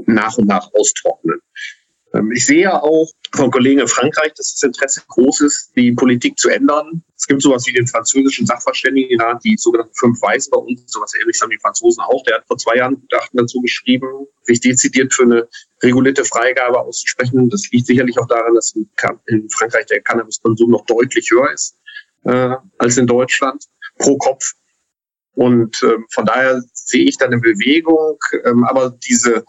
nach 0.05 0.37
und 0.37 0.47
nach 0.47 0.69
austrocknen. 0.73 1.39
Ähm, 2.15 2.31
ich 2.31 2.45
sehe 2.45 2.71
auch 2.71 3.11
von 3.33 3.51
Kollegen 3.51 3.81
in 3.81 3.87
Frankreich, 3.87 4.33
dass 4.35 4.55
das 4.55 4.63
Interesse 4.63 5.01
groß 5.07 5.41
ist, 5.41 5.71
die 5.75 5.91
Politik 5.91 6.37
zu 6.37 6.49
ändern. 6.49 7.03
Es 7.17 7.27
gibt 7.27 7.41
sowas 7.41 7.65
wie 7.67 7.73
den 7.73 7.87
französischen 7.87 8.45
Sachverständigenrat, 8.45 9.43
die 9.43 9.57
sogenannten 9.57 9.93
fünf 9.95 10.21
Weiß 10.21 10.49
bei 10.49 10.57
uns, 10.57 10.83
sowas 10.87 11.13
ähnliches 11.19 11.41
haben 11.41 11.49
die 11.49 11.59
Franzosen 11.59 12.03
auch. 12.03 12.23
Der 12.23 12.35
hat 12.35 12.47
vor 12.47 12.57
zwei 12.57 12.75
Jahren 12.75 12.95
Gutachten 12.95 13.37
dazu 13.37 13.61
geschrieben, 13.61 14.27
sich 14.43 14.61
dezidiert 14.61 15.13
für 15.13 15.23
eine 15.23 15.47
regulierte 15.83 16.23
Freigabe 16.23 16.79
auszusprechen. 16.79 17.49
Das 17.49 17.69
liegt 17.71 17.87
sicherlich 17.87 18.17
auch 18.19 18.27
daran, 18.27 18.55
dass 18.55 18.73
in 19.25 19.49
Frankreich 19.49 19.85
der 19.87 20.01
Cannabiskonsum 20.01 20.71
noch 20.71 20.85
deutlich 20.85 21.29
höher 21.31 21.51
ist 21.51 21.77
äh, 22.23 22.55
als 22.77 22.97
in 22.97 23.07
Deutschland 23.07 23.65
pro 23.97 24.17
Kopf. 24.17 24.53
Und 25.35 25.83
ähm, 25.83 26.05
von 26.11 26.25
daher 26.25 26.61
sehe 26.73 27.05
ich 27.05 27.17
da 27.17 27.25
eine 27.25 27.39
Bewegung, 27.39 28.17
ähm, 28.45 28.63
aber 28.63 28.91
diese 29.05 29.35
äh, 29.35 29.43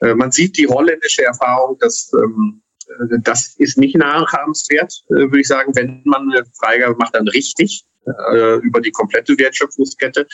man 0.00 0.32
sieht 0.32 0.56
die 0.56 0.66
holländische 0.66 1.24
Erfahrung, 1.24 1.78
dass 1.78 2.10
ähm, 2.14 2.62
äh, 2.90 3.18
das 3.22 3.54
ist 3.56 3.78
nicht 3.78 3.96
nachahmenswert, 3.96 4.92
äh, 5.08 5.14
würde 5.14 5.40
ich 5.40 5.48
sagen, 5.48 5.74
wenn 5.74 6.02
man 6.04 6.30
eine 6.30 6.44
Freigabe 6.58 6.96
macht, 6.96 7.14
dann 7.14 7.28
richtig 7.28 7.84
äh, 8.06 8.56
über 8.58 8.80
die 8.80 8.90
komplette 8.90 9.36
Wertschöpfungskette. 9.38 10.26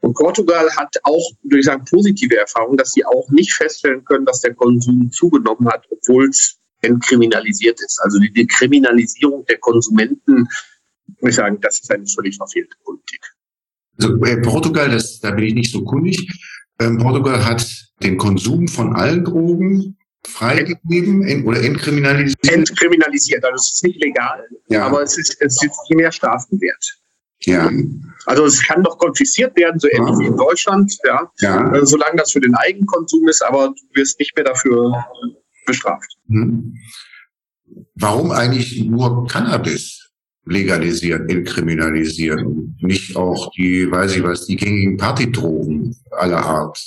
Und 0.00 0.14
Portugal 0.14 0.68
hat 0.76 0.96
auch, 1.04 1.30
würde 1.42 1.60
ich 1.60 1.64
sagen, 1.64 1.84
positive 1.88 2.36
Erfahrungen, 2.36 2.76
dass 2.76 2.92
sie 2.92 3.06
auch 3.06 3.28
nicht 3.30 3.54
feststellen 3.54 4.04
können, 4.04 4.26
dass 4.26 4.40
der 4.40 4.54
Konsum 4.54 5.10
zugenommen 5.10 5.66
hat, 5.68 5.86
obwohl 5.90 6.28
es 6.28 6.58
entkriminalisiert 6.82 7.80
ist. 7.80 7.98
Also 8.02 8.18
die 8.18 8.30
Dekriminalisierung 8.30 9.46
der 9.46 9.56
Konsumenten, 9.58 10.46
würde 11.06 11.30
ich 11.30 11.34
sagen, 11.34 11.58
das 11.62 11.80
ist 11.80 11.90
eine 11.90 12.06
völlig 12.06 12.36
verfehlte 12.36 12.76
Politik. 12.84 13.20
Also 13.98 14.18
Portugal, 14.42 14.90
das, 14.90 15.20
da 15.20 15.30
bin 15.30 15.44
ich 15.44 15.54
nicht 15.54 15.72
so 15.72 15.82
kundig. 15.84 16.20
Ähm, 16.84 16.98
Portugal 16.98 17.44
hat 17.44 17.66
den 18.02 18.16
Konsum 18.16 18.68
von 18.68 18.94
allen 18.94 19.24
Drogen 19.24 19.96
freigegeben 20.26 21.44
oder 21.44 21.62
entkriminalisiert? 21.62 22.48
Entkriminalisiert. 22.48 23.44
Also 23.44 23.56
es 23.56 23.74
ist 23.74 23.84
nicht 23.84 24.02
legal, 24.02 24.46
ja. 24.68 24.86
aber 24.86 25.02
es 25.02 25.18
ist, 25.18 25.36
es 25.40 25.62
ist 25.62 25.76
viel 25.86 25.96
mehr 25.96 26.12
Strafen 26.12 26.60
wert. 26.60 26.98
Ja. 27.40 27.70
Also 28.26 28.46
es 28.46 28.62
kann 28.62 28.82
doch 28.82 28.96
konfisziert 28.98 29.54
werden, 29.56 29.78
so 29.78 29.88
ähnlich 29.88 30.14
ah. 30.14 30.18
wie 30.18 30.26
in 30.26 30.36
Deutschland, 30.36 30.96
ja. 31.04 31.30
ja. 31.40 31.68
Also 31.70 31.86
solange 31.86 32.16
das 32.16 32.32
für 32.32 32.40
den 32.40 32.54
Eigenkonsum 32.54 33.28
ist, 33.28 33.44
aber 33.44 33.68
du 33.68 34.00
wirst 34.00 34.18
nicht 34.18 34.34
mehr 34.34 34.44
dafür 34.44 35.04
bestraft. 35.66 36.16
Hm. 36.28 36.74
Warum 37.96 38.30
eigentlich 38.30 38.82
nur 38.84 39.26
Cannabis? 39.26 40.03
Legalisieren, 40.46 41.28
entkriminalisieren 41.28 42.76
nicht 42.80 43.16
auch 43.16 43.50
die, 43.52 43.90
weiß 43.90 44.16
ich 44.16 44.22
was, 44.22 44.46
die 44.46 44.56
gängigen 44.56 44.96
Partydrogen 44.96 45.96
aller 46.10 46.44
Art, 46.44 46.78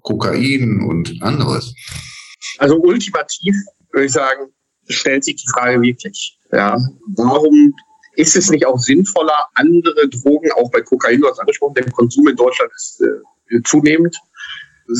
Kokain 0.00 0.80
und 0.88 1.22
anderes. 1.22 1.74
Also 2.58 2.76
ultimativ 2.76 3.54
würde 3.92 4.06
ich 4.06 4.12
sagen, 4.12 4.50
stellt 4.88 5.24
sich 5.24 5.36
die 5.36 5.48
Frage 5.52 5.80
wirklich, 5.82 6.38
ja, 6.52 6.78
warum 7.16 7.74
ist 8.16 8.36
es 8.36 8.50
nicht 8.50 8.66
auch 8.66 8.78
sinnvoller, 8.78 9.48
andere 9.54 10.08
Drogen, 10.08 10.50
auch 10.52 10.70
bei 10.70 10.80
Kokain, 10.80 11.20
du 11.20 11.28
hast 11.28 11.40
angesprochen, 11.40 11.74
der 11.74 11.90
Konsum 11.90 12.28
in 12.28 12.36
Deutschland 12.36 12.70
ist 12.74 13.02
äh, 13.02 13.62
zunehmend. 13.64 14.16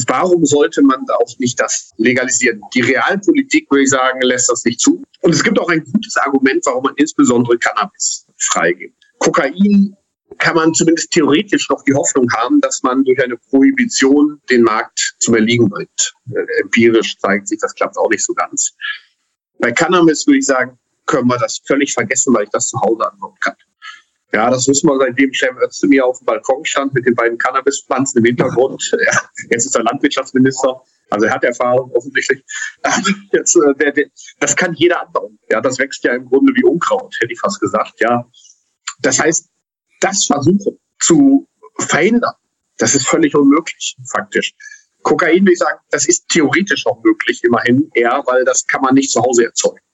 Warum 0.06 0.44
sollte 0.44 0.82
man 0.82 1.04
da 1.06 1.14
auch 1.16 1.38
nicht 1.38 1.60
das 1.60 1.92
legalisieren? 1.96 2.60
Die 2.74 2.80
Realpolitik, 2.80 3.70
würde 3.70 3.84
ich 3.84 3.90
sagen, 3.90 4.20
lässt 4.22 4.50
das 4.50 4.64
nicht 4.64 4.80
zu. 4.80 5.02
Und 5.22 5.34
es 5.34 5.42
gibt 5.42 5.58
auch 5.58 5.68
ein 5.68 5.84
gutes 5.84 6.16
Argument, 6.16 6.64
warum 6.66 6.84
man 6.84 6.94
insbesondere 6.96 7.58
Cannabis 7.58 8.26
freigibt. 8.38 8.96
Kokain 9.18 9.96
kann 10.38 10.56
man 10.56 10.74
zumindest 10.74 11.10
theoretisch 11.12 11.68
noch 11.68 11.82
die 11.84 11.94
Hoffnung 11.94 12.30
haben, 12.32 12.60
dass 12.60 12.82
man 12.82 13.04
durch 13.04 13.22
eine 13.22 13.36
Prohibition 13.36 14.40
den 14.50 14.62
Markt 14.62 15.14
zum 15.20 15.34
Erliegen 15.34 15.68
bringt. 15.68 16.14
Äh, 16.34 16.60
empirisch 16.60 17.16
zeigt 17.18 17.48
sich, 17.48 17.58
das 17.60 17.74
klappt 17.74 17.96
auch 17.96 18.10
nicht 18.10 18.24
so 18.24 18.34
ganz. 18.34 18.74
Bei 19.58 19.72
Cannabis 19.72 20.26
würde 20.26 20.38
ich 20.38 20.46
sagen, 20.46 20.78
können 21.06 21.28
wir 21.28 21.38
das 21.38 21.60
völlig 21.66 21.92
vergessen, 21.92 22.34
weil 22.34 22.44
ich 22.44 22.50
das 22.50 22.68
zu 22.68 22.80
Hause 22.80 23.10
anbauen 23.10 23.34
kann. 23.40 23.54
Ja, 24.34 24.50
das 24.50 24.66
wissen 24.66 24.88
wir, 24.88 24.98
seitdem 24.98 25.32
Cem 25.32 25.56
Özdemir 25.58 26.04
auf 26.04 26.18
dem 26.18 26.24
Balkon 26.24 26.64
stand 26.64 26.92
mit 26.92 27.06
den 27.06 27.14
beiden 27.14 27.38
Cannabispflanzen 27.38 28.18
im 28.18 28.24
Hintergrund. 28.24 28.82
Ja, 29.04 29.20
jetzt 29.50 29.66
ist 29.66 29.76
er 29.76 29.84
Landwirtschaftsminister. 29.84 30.82
Also 31.10 31.26
er 31.26 31.34
hat 31.34 31.44
Erfahrung 31.44 31.92
offensichtlich. 31.92 32.42
Jetzt, 33.32 33.54
äh, 33.56 33.74
der, 33.74 33.92
der, 33.92 34.06
das 34.40 34.56
kann 34.56 34.72
jeder 34.74 35.02
anbauen. 35.02 35.38
Ja, 35.50 35.60
das 35.60 35.78
wächst 35.78 36.02
ja 36.02 36.14
im 36.14 36.24
Grunde 36.24 36.52
wie 36.56 36.64
Unkraut, 36.64 37.14
hätte 37.20 37.32
ich 37.32 37.38
fast 37.38 37.60
gesagt. 37.60 37.92
Ja, 38.00 38.24
das 39.00 39.20
heißt, 39.20 39.48
das 40.00 40.24
versuchen 40.24 40.78
zu 41.00 41.46
verhindern, 41.78 42.34
das 42.78 42.94
ist 42.94 43.06
völlig 43.06 43.34
unmöglich, 43.34 43.96
faktisch. 44.10 44.54
Kokain, 45.02 45.46
ich 45.46 45.58
sagen, 45.58 45.78
das 45.90 46.08
ist 46.08 46.26
theoretisch 46.30 46.86
auch 46.86 47.00
möglich, 47.04 47.44
immerhin 47.44 47.90
eher, 47.94 48.22
weil 48.26 48.44
das 48.44 48.66
kann 48.66 48.80
man 48.80 48.94
nicht 48.94 49.10
zu 49.10 49.22
Hause 49.22 49.44
erzeugen. 49.44 49.84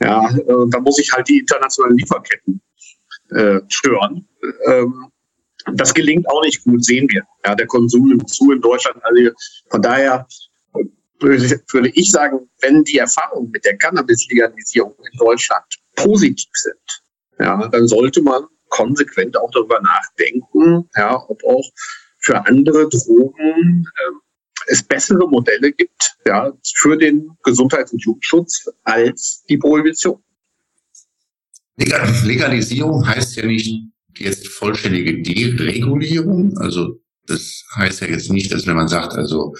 Ja, 0.00 0.30
äh, 0.30 0.68
da 0.68 0.80
muss 0.80 0.98
ich 1.00 1.12
halt 1.12 1.28
die 1.28 1.40
internationalen 1.40 1.98
Lieferketten 1.98 2.62
äh, 3.30 3.60
stören. 3.68 4.26
Ähm, 4.66 5.10
das 5.74 5.92
gelingt 5.92 6.28
auch 6.28 6.42
nicht 6.42 6.64
gut, 6.64 6.84
sehen 6.84 7.08
wir. 7.10 7.24
Ja, 7.44 7.54
der 7.54 7.66
Konsum 7.66 8.08
nimmt 8.08 8.28
zu 8.28 8.52
in 8.52 8.60
Deutschland. 8.60 9.02
Also 9.02 9.30
von 9.70 9.82
daher 9.82 10.26
würde 11.20 11.90
ich 11.94 12.10
sagen, 12.10 12.48
wenn 12.60 12.84
die 12.84 12.98
Erfahrungen 12.98 13.50
mit 13.50 13.64
der 13.64 13.76
Cannabis-Legalisierung 13.76 14.94
in 15.10 15.18
Deutschland 15.18 15.64
positiv 15.96 16.50
sind, 16.52 17.02
ja, 17.40 17.68
dann 17.68 17.88
sollte 17.88 18.22
man 18.22 18.44
konsequent 18.68 19.36
auch 19.36 19.50
darüber 19.50 19.80
nachdenken, 19.80 20.88
ja, 20.96 21.16
ob 21.28 21.42
auch 21.44 21.68
für 22.20 22.46
andere 22.46 22.88
Drogen 22.88 23.84
äh, 23.84 24.12
es 24.66 24.82
bessere 24.82 25.28
Modelle 25.28 25.72
gibt 25.72 26.16
ja, 26.26 26.52
für 26.76 26.96
den 26.96 27.30
Gesundheits- 27.42 27.92
und 27.92 28.04
Jugendschutz 28.04 28.68
als 28.84 29.44
die 29.48 29.56
Prohibition. 29.56 30.22
Legalisierung 31.78 33.06
heißt 33.06 33.36
ja 33.36 33.46
nicht 33.46 33.84
jetzt 34.16 34.48
vollständige 34.48 35.22
Deregulierung. 35.22 36.56
Also 36.58 37.00
das 37.26 37.64
heißt 37.76 38.00
ja 38.00 38.08
jetzt 38.08 38.30
nicht, 38.30 38.52
dass 38.52 38.66
wenn 38.66 38.76
man 38.76 38.88
sagt, 38.88 39.14
also 39.14 39.54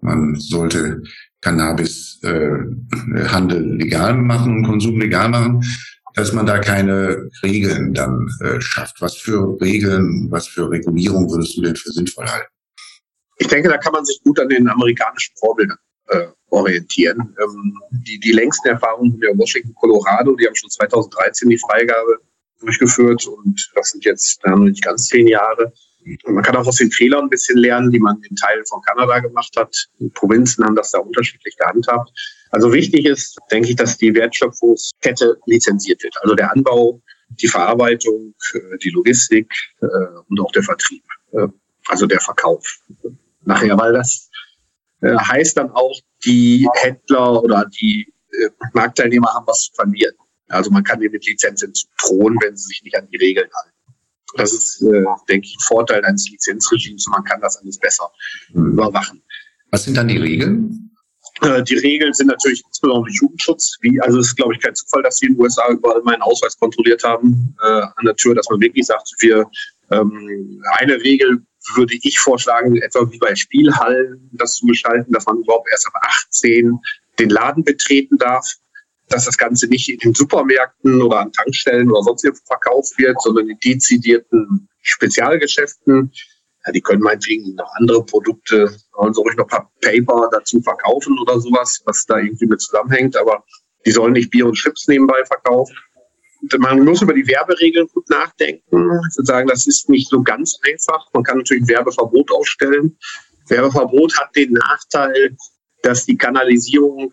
man 0.00 0.34
sollte 0.36 1.02
Cannabishandel 1.40 3.62
äh, 3.62 3.76
legal 3.76 4.14
machen 4.14 4.58
und 4.58 4.64
Konsum 4.64 5.00
legal 5.00 5.28
machen, 5.28 5.62
dass 6.14 6.32
man 6.32 6.46
da 6.46 6.58
keine 6.58 7.30
Regeln 7.42 7.94
dann 7.94 8.28
äh, 8.40 8.60
schafft. 8.60 9.00
Was 9.00 9.16
für 9.16 9.60
Regeln, 9.60 10.30
was 10.30 10.46
für 10.46 10.70
Regulierung 10.70 11.30
würdest 11.30 11.56
du 11.56 11.62
denn 11.62 11.76
für 11.76 11.90
sinnvoll 11.90 12.26
halten? 12.26 12.48
Ich 13.38 13.48
denke, 13.48 13.68
da 13.68 13.78
kann 13.78 13.92
man 13.92 14.04
sich 14.04 14.20
gut 14.22 14.38
an 14.38 14.48
den 14.48 14.68
amerikanischen 14.68 15.34
Vorbildern 15.38 15.78
äh, 16.08 16.26
orientieren. 16.54 17.34
Ähm, 17.40 17.78
die, 17.90 18.18
die 18.18 18.32
längsten 18.32 18.68
Erfahrungen 18.68 19.20
ja 19.22 19.36
Washington, 19.36 19.74
Colorado, 19.74 20.34
die 20.36 20.46
haben 20.46 20.54
schon 20.54 20.70
2013 20.70 21.50
die 21.50 21.58
Freigabe 21.58 22.20
durchgeführt 22.60 23.26
und 23.26 23.70
das 23.74 23.90
sind 23.90 24.04
jetzt 24.04 24.44
noch 24.46 24.58
nicht 24.58 24.82
ganz 24.82 25.06
zehn 25.06 25.26
Jahre. 25.26 25.72
Und 26.24 26.34
man 26.34 26.44
kann 26.44 26.56
auch 26.56 26.66
aus 26.66 26.76
den 26.76 26.90
Fehlern 26.90 27.24
ein 27.24 27.30
bisschen 27.30 27.58
lernen, 27.58 27.90
die 27.90 27.98
man 27.98 28.20
in 28.28 28.36
Teilen 28.36 28.64
von 28.66 28.82
Kanada 28.82 29.20
gemacht 29.20 29.54
hat. 29.56 29.74
Die 29.98 30.10
Provinzen 30.10 30.64
haben 30.64 30.76
das 30.76 30.90
da 30.90 30.98
unterschiedlich 30.98 31.56
gehandhabt. 31.56 32.10
Also 32.50 32.72
wichtig 32.72 33.06
ist, 33.06 33.38
denke 33.50 33.70
ich, 33.70 33.76
dass 33.76 33.96
die 33.96 34.14
Wertschöpfungskette 34.14 35.38
lizenziert 35.46 36.02
wird. 36.02 36.14
Also 36.22 36.34
der 36.34 36.52
Anbau, 36.52 37.00
die 37.28 37.48
Verarbeitung, 37.48 38.34
äh, 38.54 38.78
die 38.82 38.90
Logistik 38.90 39.50
äh, 39.80 39.86
und 40.28 40.40
auch 40.40 40.52
der 40.52 40.62
Vertrieb, 40.62 41.02
äh, 41.32 41.48
also 41.88 42.06
der 42.06 42.20
Verkauf. 42.20 42.80
Nachher, 43.46 43.76
weil 43.78 43.92
das 43.92 44.30
heißt 45.04 45.56
dann 45.56 45.70
auch, 45.70 45.98
die 46.24 46.68
Händler 46.74 47.42
oder 47.42 47.66
die 47.80 48.12
Marktteilnehmer 48.72 49.28
haben 49.34 49.46
was 49.46 49.64
zu 49.64 49.74
verlieren. 49.74 50.14
Also 50.48 50.70
man 50.70 50.84
kann 50.84 51.00
ihnen 51.00 51.12
mit 51.12 51.26
Lizenzen 51.26 51.72
drohen, 52.02 52.36
wenn 52.42 52.56
sie 52.56 52.68
sich 52.68 52.82
nicht 52.82 52.96
an 52.96 53.08
die 53.10 53.16
Regeln 53.16 53.48
halten. 53.54 53.74
Das 54.36 54.52
ist, 54.52 54.82
äh, 54.82 55.04
denke 55.28 55.46
ich, 55.46 55.56
ein 55.56 55.64
Vorteil 55.66 56.04
eines 56.04 56.28
Lizenzregimes 56.30 57.06
und 57.06 57.12
man 57.12 57.24
kann 57.24 57.40
das 57.40 57.56
alles 57.58 57.78
besser 57.78 58.10
mhm. 58.52 58.72
überwachen. 58.72 59.22
Was 59.70 59.84
sind 59.84 59.96
dann 59.96 60.08
die 60.08 60.18
Regeln? 60.18 60.90
Äh, 61.42 61.62
die 61.62 61.76
Regeln 61.76 62.12
sind 62.12 62.28
natürlich 62.28 62.62
insbesondere 62.66 63.12
Jugendschutz. 63.12 63.76
Wie, 63.80 64.00
also 64.00 64.18
es 64.18 64.28
ist, 64.28 64.36
glaube 64.36 64.54
ich, 64.54 64.60
kein 64.60 64.74
Zufall, 64.74 65.02
dass 65.02 65.18
sie 65.18 65.26
in 65.26 65.34
den 65.34 65.40
USA 65.40 65.68
überall 65.70 66.02
meinen 66.02 66.22
Ausweis 66.22 66.56
kontrolliert 66.58 67.02
haben 67.04 67.56
äh, 67.62 67.82
an 67.96 68.04
der 68.04 68.16
Tür, 68.16 68.34
dass 68.34 68.48
man 68.50 68.60
wirklich 68.60 68.86
sagt, 68.86 69.08
wir 69.20 69.48
ähm, 69.90 70.62
eine 70.78 70.94
Regel 71.00 71.42
würde 71.74 71.94
ich 72.02 72.18
vorschlagen, 72.18 72.76
etwa 72.76 73.10
wie 73.10 73.18
bei 73.18 73.34
Spielhallen 73.34 74.30
das 74.32 74.56
zu 74.56 74.66
gestalten, 74.66 75.12
dass 75.12 75.26
man 75.26 75.38
überhaupt 75.38 75.68
erst 75.70 75.86
ab 75.86 75.94
18 76.02 76.78
den 77.18 77.30
Laden 77.30 77.64
betreten 77.64 78.18
darf 78.18 78.54
dass 79.08 79.26
das 79.26 79.38
Ganze 79.38 79.66
nicht 79.68 79.88
in 79.88 79.98
den 79.98 80.14
Supermärkten 80.14 81.02
oder 81.02 81.20
an 81.20 81.32
Tankstellen 81.32 81.90
oder 81.90 82.02
sonst 82.02 82.24
irgendwo 82.24 82.44
verkauft 82.46 82.98
wird, 82.98 83.20
sondern 83.20 83.50
in 83.50 83.58
dezidierten 83.58 84.68
Spezialgeschäften. 84.82 86.10
Ja, 86.66 86.72
die 86.72 86.80
können 86.80 87.02
meinetwegen 87.02 87.54
noch 87.54 87.70
andere 87.74 88.04
Produkte, 88.04 88.74
sollen 88.96 89.12
so 89.12 89.22
ruhig 89.22 89.36
noch 89.36 89.44
ein 89.44 89.48
paar 89.48 89.70
Paper 89.82 90.28
dazu 90.32 90.60
verkaufen 90.62 91.18
oder 91.18 91.38
sowas, 91.38 91.82
was 91.84 92.04
da 92.06 92.18
irgendwie 92.18 92.46
mit 92.46 92.60
zusammenhängt, 92.60 93.16
aber 93.16 93.44
die 93.84 93.90
sollen 93.90 94.14
nicht 94.14 94.30
Bier 94.30 94.46
und 94.46 94.54
Chips 94.54 94.88
nebenbei 94.88 95.22
verkaufen. 95.26 95.76
Man 96.58 96.84
muss 96.84 97.02
über 97.02 97.14
die 97.14 97.26
Werberegeln 97.26 97.86
gut 97.92 98.08
nachdenken. 98.10 98.90
Ich 99.18 99.26
das 99.26 99.66
ist 99.66 99.88
nicht 99.88 100.08
so 100.08 100.22
ganz 100.22 100.58
einfach. 100.62 101.08
Man 101.12 101.22
kann 101.22 101.38
natürlich 101.38 101.66
Werbeverbot 101.68 102.30
aufstellen. 102.32 102.96
Werbeverbot 103.48 104.18
hat 104.18 104.34
den 104.36 104.52
Nachteil, 104.52 105.36
dass 105.82 106.04
die 106.06 106.16
Kanalisierung 106.16 107.12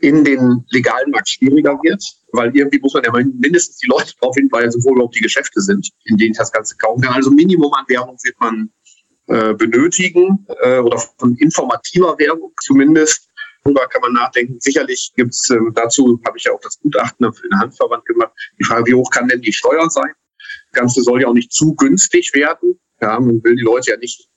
in 0.00 0.24
den 0.24 0.64
legalen 0.70 1.10
Markt 1.10 1.28
schwieriger 1.28 1.78
wird, 1.82 2.02
weil 2.32 2.54
irgendwie 2.54 2.78
muss 2.80 2.94
man 2.94 3.04
ja 3.04 3.12
mindestens 3.12 3.78
die 3.78 3.86
Leute 3.86 4.12
darauf 4.20 4.36
hinweisen, 4.36 4.82
wo 4.84 4.92
überhaupt 4.92 5.16
die 5.16 5.20
Geschäfte 5.20 5.60
sind, 5.60 5.88
in 6.04 6.16
denen 6.16 6.32
ich 6.32 6.38
das 6.38 6.52
Ganze 6.52 6.76
kaufen 6.76 7.02
kann. 7.02 7.14
Also 7.14 7.30
Minimum 7.30 7.72
an 7.72 7.84
Werbung 7.88 8.16
wird 8.22 8.38
man 8.38 8.70
äh, 9.28 9.54
benötigen 9.54 10.46
äh, 10.62 10.78
oder 10.78 10.98
von 11.18 11.34
informativer 11.36 12.18
Werbung 12.18 12.52
zumindest. 12.62 13.28
Darüber 13.66 13.88
kann 13.88 14.00
man 14.00 14.12
nachdenken. 14.12 14.60
Sicherlich 14.60 15.12
gibt 15.16 15.30
es, 15.34 15.50
äh, 15.50 15.58
dazu 15.74 16.20
habe 16.24 16.38
ich 16.38 16.44
ja 16.44 16.52
auch 16.52 16.60
das 16.60 16.78
Gutachten 16.78 17.32
für 17.32 17.48
den 17.48 17.58
Handverband 17.58 18.04
gemacht, 18.04 18.32
die 18.60 18.64
Frage, 18.64 18.86
wie 18.86 18.94
hoch 18.94 19.10
kann 19.10 19.26
denn 19.26 19.40
die 19.40 19.52
Steuer 19.52 19.90
sein? 19.90 20.12
Das 20.70 20.80
Ganze 20.80 21.02
soll 21.02 21.22
ja 21.22 21.26
auch 21.26 21.34
nicht 21.34 21.52
zu 21.52 21.74
günstig 21.74 22.32
werden. 22.32 22.78
Ja, 23.00 23.18
man 23.18 23.42
will 23.42 23.56
die 23.56 23.62
Leute 23.62 23.90
ja 23.90 23.96
nicht 23.96 24.28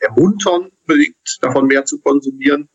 ermuntern, 0.00 0.70
unbedingt 0.80 1.16
davon 1.42 1.66
mehr 1.66 1.84
zu 1.84 2.00
konsumieren. 2.00 2.70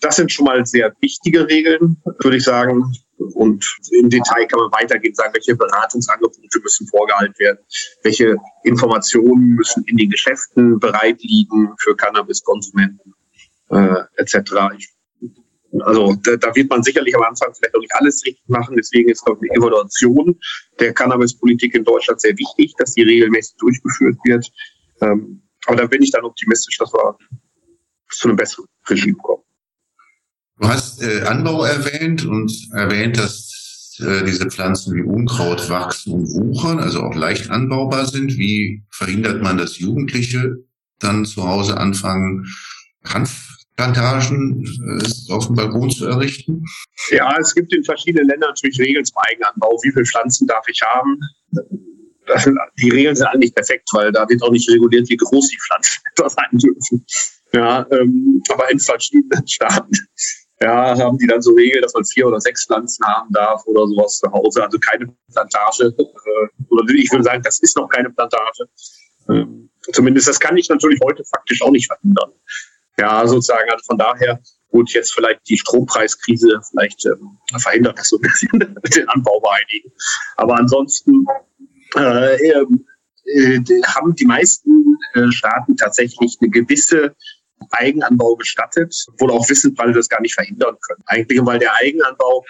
Das 0.00 0.16
sind 0.16 0.30
schon 0.30 0.44
mal 0.44 0.64
sehr 0.64 0.94
wichtige 1.00 1.48
Regeln, 1.48 2.00
würde 2.04 2.36
ich 2.36 2.44
sagen. 2.44 2.94
Und 3.16 3.64
im 3.90 4.08
Detail 4.10 4.46
kann 4.46 4.60
man 4.60 4.70
weitergehen, 4.70 5.14
sagen, 5.14 5.34
welche 5.34 5.56
Beratungsangebote 5.56 6.60
müssen 6.62 6.86
vorgehalten 6.86 7.34
werden, 7.38 7.58
welche 8.04 8.36
Informationen 8.62 9.56
müssen 9.56 9.82
in 9.86 9.96
den 9.96 10.10
Geschäften 10.10 10.78
bereit 10.78 11.20
liegen 11.20 11.74
für 11.80 11.96
Cannabiskonsumenten 11.96 13.14
äh, 13.70 14.04
etc. 14.16 14.52
Ich, 14.76 14.88
also 15.82 16.14
da, 16.22 16.36
da, 16.36 16.54
wird 16.54 16.70
man 16.70 16.82
sicherlich 16.82 17.14
am 17.16 17.22
Anfang 17.22 17.52
vielleicht 17.54 17.74
auch 17.74 17.80
nicht 17.80 17.94
alles 17.94 18.22
richtig 18.24 18.48
machen. 18.48 18.76
Deswegen 18.76 19.08
ist, 19.08 19.24
glaube 19.24 19.44
ich, 19.44 19.50
eine 19.50 19.60
Evaluation 19.60 20.38
der 20.78 20.92
Cannabispolitik 20.92 21.74
in 21.74 21.84
Deutschland 21.84 22.20
sehr 22.20 22.36
wichtig, 22.36 22.74
dass 22.78 22.94
die 22.94 23.02
regelmäßig 23.02 23.56
durchgeführt 23.58 24.16
wird. 24.24 24.50
Ähm, 25.00 25.42
aber 25.66 25.76
da 25.76 25.86
bin 25.86 26.02
ich 26.02 26.10
dann 26.10 26.24
optimistisch, 26.24 26.78
dass 26.78 26.92
wir 26.92 27.16
zu 28.10 28.28
einem 28.28 28.36
besseren 28.36 28.66
Regime 28.88 29.16
kommen. 29.16 29.42
Du 30.60 30.68
hast 30.68 31.02
äh, 31.02 31.22
Anbau 31.22 31.64
erwähnt 31.64 32.24
und 32.24 32.52
erwähnt, 32.72 33.18
dass 33.18 33.96
äh, 34.00 34.24
diese 34.24 34.50
Pflanzen 34.50 34.94
wie 34.94 35.02
Unkraut 35.02 35.68
wachsen 35.68 36.14
und 36.14 36.26
wuchern, 36.26 36.78
also 36.78 37.02
auch 37.02 37.14
leicht 37.14 37.50
anbaubar 37.50 38.06
sind. 38.06 38.36
Wie 38.38 38.84
verhindert 38.90 39.42
man, 39.42 39.58
dass 39.58 39.78
Jugendliche 39.78 40.56
dann 40.98 41.24
zu 41.24 41.44
Hause 41.46 41.76
anfangen, 41.76 42.46
Hanfplantagen 43.78 44.64
äh, 44.64 45.32
auf 45.32 45.46
dem 45.46 45.56
Balkon 45.56 45.90
zu 45.90 46.06
errichten? 46.06 46.64
Ja, 47.10 47.36
es 47.38 47.54
gibt 47.54 47.72
in 47.72 47.84
verschiedenen 47.84 48.28
Ländern 48.28 48.50
natürlich 48.50 48.78
Regeln 48.78 49.04
zum 49.04 49.16
Eigenanbau. 49.18 49.78
Wie 49.82 49.92
viele 49.92 50.04
Pflanzen 50.04 50.46
darf 50.46 50.66
ich 50.68 50.80
haben? 50.82 51.20
Die 52.78 52.90
Regeln 52.90 53.16
sind 53.16 53.26
eigentlich 53.28 53.54
perfekt, 53.54 53.88
weil 53.92 54.12
da 54.12 54.28
wird 54.28 54.42
auch 54.42 54.50
nicht 54.50 54.68
reguliert, 54.70 55.08
wie 55.08 55.16
groß 55.16 55.48
die 55.48 55.58
Pflanzen 55.58 56.00
sein 56.16 56.58
dürfen. 56.58 57.06
Ja, 57.52 57.86
ähm, 57.90 58.42
aber 58.50 58.70
in 58.70 58.78
verschiedenen 58.78 59.48
Staaten 59.48 59.92
ja, 60.60 60.98
haben 60.98 61.16
die 61.16 61.26
dann 61.26 61.40
so 61.40 61.52
Regeln, 61.52 61.80
dass 61.80 61.94
man 61.94 62.04
vier 62.04 62.26
oder 62.26 62.40
sechs 62.40 62.66
Pflanzen 62.66 63.06
haben 63.06 63.32
darf 63.32 63.64
oder 63.66 63.86
sowas 63.86 64.18
zu 64.18 64.30
Hause. 64.30 64.62
Also 64.62 64.78
keine 64.78 65.06
Plantage. 65.32 65.94
Äh, 65.96 66.64
oder 66.68 66.92
ich 66.94 67.10
würde 67.10 67.24
sagen, 67.24 67.42
das 67.42 67.60
ist 67.60 67.76
noch 67.76 67.88
keine 67.88 68.10
Plantage. 68.10 68.68
Ähm, 69.30 69.70
zumindest 69.92 70.28
das 70.28 70.38
kann 70.38 70.56
ich 70.56 70.68
natürlich 70.68 71.00
heute 71.02 71.24
faktisch 71.24 71.62
auch 71.62 71.70
nicht 71.70 71.86
verhindern. 71.86 72.32
Ja, 72.98 73.26
sozusagen. 73.26 73.70
Also 73.70 73.84
von 73.86 73.98
daher, 73.98 74.40
gut, 74.70 74.90
jetzt 74.90 75.14
vielleicht 75.14 75.40
die 75.48 75.56
Strompreiskrise, 75.56 76.60
vielleicht 76.70 77.06
ähm, 77.06 77.38
verhindert 77.58 77.98
das 77.98 78.08
so 78.08 78.16
ein 78.16 78.22
bisschen 78.22 78.58
den 78.94 79.08
Anbau 79.08 79.40
bei 79.40 79.50
einigen. 79.50 79.92
Aber 80.36 80.56
ansonsten 80.56 81.24
äh, 81.96 82.34
äh, 82.34 82.66
haben 83.86 84.14
die 84.14 84.26
meisten 84.26 84.96
äh, 85.14 85.30
Staaten 85.30 85.76
tatsächlich 85.76 86.36
eine 86.40 86.50
gewisse 86.50 87.14
Eigenanbau 87.70 88.36
gestattet, 88.36 88.94
wohl 89.18 89.30
auch 89.30 89.48
wissend, 89.48 89.78
weil 89.78 89.88
wir 89.88 89.94
das 89.94 90.08
gar 90.08 90.20
nicht 90.20 90.34
verhindern 90.34 90.76
können. 90.86 91.02
Eigentlich, 91.06 91.44
weil 91.44 91.58
der 91.58 91.74
Eigenanbau 91.74 92.44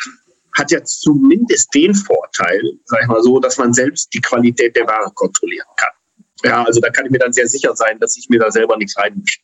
hat 0.57 0.71
ja 0.71 0.83
zumindest 0.83 1.75
den 1.75 1.95
Vorteil, 1.95 2.61
sag 2.85 3.03
ich 3.03 3.09
mal 3.09 3.23
so, 3.23 3.39
dass 3.39 3.59
man 3.59 3.73
selbst 3.73 4.13
die 4.13 4.21
Qualität 4.21 4.77
der 4.77 4.87
Ware 4.87 5.11
kontrollieren 5.15 5.67
kann. 5.77 5.91
Ja, 6.45 6.65
also 6.65 6.81
da 6.81 6.91
kann 6.91 7.05
ich 7.07 7.11
mir 7.11 7.19
dann 7.19 7.33
sehr 7.33 7.49
sicher 7.49 7.75
sein, 7.75 7.99
dass 7.99 8.17
ich 8.17 8.29
mir 8.29 8.39
da 8.39 8.51
selber 8.51 8.77
nichts 8.77 8.97
reinmische 8.97 9.41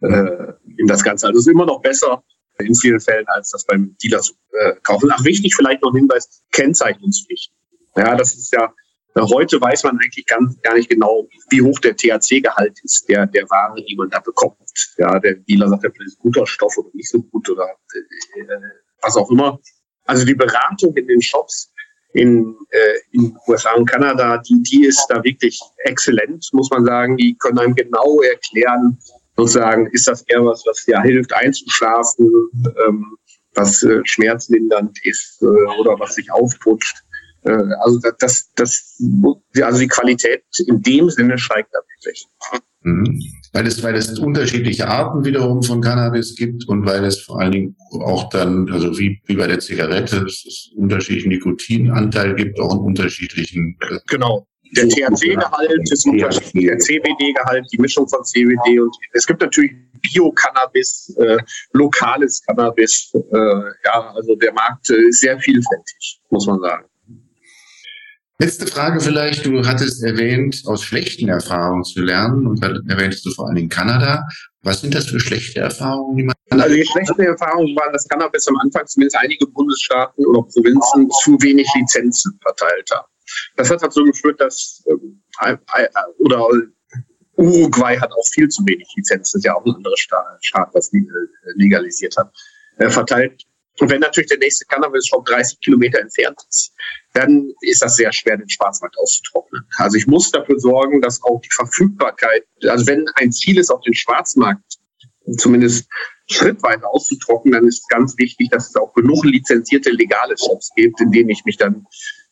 äh, 0.00 0.52
in 0.78 0.86
das 0.86 1.02
Ganze. 1.02 1.26
Also 1.26 1.40
ist 1.40 1.48
immer 1.48 1.66
noch 1.66 1.80
besser 1.80 2.22
in 2.58 2.74
vielen 2.74 3.00
Fällen, 3.00 3.26
als 3.28 3.50
das 3.50 3.64
beim 3.66 3.96
Dealer 4.02 4.20
zu 4.20 4.32
äh, 4.52 4.74
kaufen. 4.82 5.10
Ach, 5.12 5.24
wichtig 5.24 5.54
vielleicht 5.54 5.82
noch 5.82 5.92
ein 5.92 5.98
Hinweis, 5.98 6.42
Kennzeichnungspflicht. 6.52 7.52
Ja, 7.96 8.14
das 8.14 8.34
ist 8.34 8.52
ja 8.52 8.72
Heute 9.18 9.58
weiß 9.58 9.84
man 9.84 9.98
eigentlich 9.98 10.26
ganz, 10.26 10.60
gar 10.60 10.74
nicht 10.74 10.90
genau, 10.90 11.26
wie 11.48 11.62
hoch 11.62 11.78
der 11.78 11.96
THC-Gehalt 11.96 12.78
ist, 12.82 13.08
der, 13.08 13.26
der 13.26 13.44
Ware, 13.48 13.82
die 13.82 13.96
man 13.96 14.10
da 14.10 14.20
bekommt. 14.20 14.58
Ja, 14.98 15.18
der 15.18 15.36
Dealer 15.36 15.70
sagt 15.70 15.84
das 15.84 16.06
ist 16.06 16.18
guter 16.18 16.46
Stoff 16.46 16.76
oder 16.76 16.90
nicht 16.92 17.08
so 17.08 17.22
gut 17.22 17.48
oder 17.48 17.66
äh, 17.94 18.56
was 19.00 19.16
auch 19.16 19.30
immer. 19.30 19.58
Also 20.04 20.26
die 20.26 20.34
Beratung 20.34 20.94
in 20.96 21.06
den 21.06 21.22
Shops 21.22 21.72
in, 22.12 22.56
äh, 22.70 22.98
in 23.12 23.34
USA 23.48 23.72
und 23.72 23.86
Kanada, 23.86 24.38
die, 24.38 24.62
die 24.62 24.84
ist 24.84 25.06
da 25.08 25.24
wirklich 25.24 25.58
exzellent, 25.84 26.46
muss 26.52 26.70
man 26.70 26.84
sagen. 26.84 27.16
Die 27.16 27.36
können 27.38 27.58
einem 27.58 27.74
genau 27.74 28.20
erklären, 28.20 28.98
sozusagen, 29.36 29.86
ist 29.92 30.08
das 30.08 30.22
eher 30.22 30.44
was, 30.44 30.64
was 30.66 30.86
ja 30.86 31.02
hilft 31.02 31.32
einzuschlafen, 31.32 32.30
ähm, 32.86 33.16
was 33.54 33.82
äh, 33.82 34.00
schmerzlindernd 34.04 34.98
ist 35.04 35.42
äh, 35.42 35.46
oder 35.80 35.98
was 35.98 36.14
sich 36.14 36.30
aufputscht. 36.30 36.96
Äh, 37.42 37.50
also 37.80 38.00
das, 38.18 38.50
das, 38.54 38.98
also 39.62 39.80
die 39.80 39.88
Qualität 39.88 40.42
in 40.66 40.82
dem 40.82 41.10
Sinne 41.10 41.38
steigt 41.38 41.70
da 41.72 41.78
wirklich. 41.96 42.26
Mhm. 42.82 43.20
Weil 43.52 43.66
es, 43.66 43.82
weil 43.82 43.94
es 43.94 44.18
unterschiedliche 44.18 44.86
Arten 44.86 45.24
wiederum 45.24 45.62
von 45.62 45.80
Cannabis 45.80 46.36
gibt 46.36 46.68
und 46.68 46.86
weil 46.86 47.04
es 47.04 47.20
vor 47.20 47.40
allen 47.40 47.52
Dingen 47.52 47.76
auch 47.90 48.28
dann, 48.28 48.70
also 48.70 48.98
wie, 48.98 49.20
wie 49.24 49.36
bei 49.36 49.46
der 49.46 49.60
Zigarette, 49.60 50.24
es 50.26 50.70
unterschiedlichen 50.76 51.30
Nikotinanteil 51.30 52.34
gibt, 52.34 52.60
auch 52.60 52.72
einen 52.72 52.80
unterschiedlichen. 52.80 53.76
Äh, 53.80 53.98
genau. 54.06 54.46
Der 54.72 54.88
THC-Gehalt 54.88 55.92
ist 55.92 56.06
unterschiedlich, 56.06 56.66
der 56.66 56.78
CBD-Gehalt, 56.78 57.66
die 57.72 57.78
Mischung 57.78 58.08
von 58.08 58.24
CBD 58.24 58.80
und 58.80 58.94
es 59.12 59.26
gibt 59.26 59.40
natürlich 59.40 59.72
Bio-Cannabis, 60.00 61.14
äh, 61.18 61.38
lokales 61.72 62.42
Cannabis. 62.46 63.12
Äh, 63.14 63.38
ja, 63.84 64.12
also 64.14 64.34
der 64.36 64.52
Markt 64.52 64.90
ist 64.90 65.20
sehr 65.20 65.38
vielfältig, 65.38 66.20
muss 66.30 66.46
man 66.46 66.60
sagen. 66.60 66.86
Letzte 68.38 68.66
Frage 68.66 69.00
vielleicht. 69.00 69.46
Du 69.46 69.66
hattest 69.66 70.04
erwähnt, 70.04 70.62
aus 70.66 70.82
schlechten 70.82 71.28
Erfahrungen 71.28 71.84
zu 71.84 72.02
lernen 72.02 72.46
und 72.46 72.62
da 72.62 72.68
erwähntest 72.86 73.24
du 73.24 73.30
vor 73.30 73.46
allen 73.46 73.56
Dingen 73.56 73.70
Kanada. 73.70 74.28
Was 74.62 74.82
sind 74.82 74.94
das 74.94 75.06
für 75.06 75.18
schlechte 75.18 75.60
Erfahrungen, 75.60 76.16
die 76.16 76.24
man 76.24 76.34
Also 76.50 76.74
die 76.74 76.84
schlechten 76.84 77.22
Erfahrungen 77.22 77.74
waren, 77.76 77.92
dass 77.94 78.06
Cannabis 78.08 78.46
am 78.48 78.56
Anfang 78.58 78.86
zumindest 78.86 79.16
einige 79.16 79.46
Bundesstaaten 79.46 80.26
oder 80.26 80.42
Provinzen 80.42 81.08
zu 81.22 81.40
wenig 81.40 81.66
Lizenzen 81.76 82.38
verteilt 82.42 82.90
haben. 82.92 83.06
Das 83.56 83.70
hat 83.70 83.82
dazu 83.82 84.04
geführt, 84.04 84.40
dass 84.40 84.84
äh, 85.42 85.56
äh, 85.74 85.88
oder 86.18 86.48
Uruguay 87.36 87.98
hat 87.98 88.10
auch 88.12 88.26
viel 88.32 88.48
zu 88.48 88.64
wenig 88.66 88.88
Lizenzen, 88.96 89.20
das 89.20 89.34
ist 89.34 89.44
ja 89.44 89.54
auch 89.54 89.64
ein 89.64 89.74
anderer 89.74 89.96
Staat, 89.96 90.70
was 90.72 90.90
legalisiert 91.54 92.16
hat, 92.16 92.32
äh, 92.78 92.88
verteilt. 92.88 93.42
Und 93.78 93.90
wenn 93.90 94.00
natürlich 94.00 94.30
der 94.30 94.38
nächste 94.38 94.64
Cannabis-Shop 94.66 95.26
30 95.26 95.60
Kilometer 95.60 96.00
entfernt 96.00 96.40
ist, 96.48 96.72
dann 97.12 97.52
ist 97.60 97.82
das 97.82 97.96
sehr 97.96 98.10
schwer, 98.10 98.38
den 98.38 98.48
Schwarzmarkt 98.48 98.96
auszutrocknen. 98.98 99.66
Also 99.76 99.98
ich 99.98 100.06
muss 100.06 100.30
dafür 100.30 100.58
sorgen, 100.58 101.02
dass 101.02 101.22
auch 101.22 101.40
die 101.42 101.52
Verfügbarkeit, 101.54 102.44
also 102.62 102.86
wenn 102.86 103.06
ein 103.16 103.32
Ziel 103.32 103.58
ist, 103.58 103.70
auf 103.70 103.82
den 103.82 103.92
Schwarzmarkt 103.92 104.78
zumindest 105.36 105.88
schrittweise 106.28 106.86
auszutrocknen, 106.86 107.52
dann 107.52 107.66
ist 107.66 107.88
ganz 107.88 108.16
wichtig, 108.18 108.48
dass 108.50 108.70
es 108.70 108.76
auch 108.76 108.94
genug 108.94 109.24
lizenzierte 109.24 109.90
legale 109.90 110.36
Shops 110.38 110.70
gibt, 110.74 111.00
in 111.00 111.12
denen 111.12 111.30
ich 111.30 111.44
mich 111.44 111.56
dann 111.56 111.86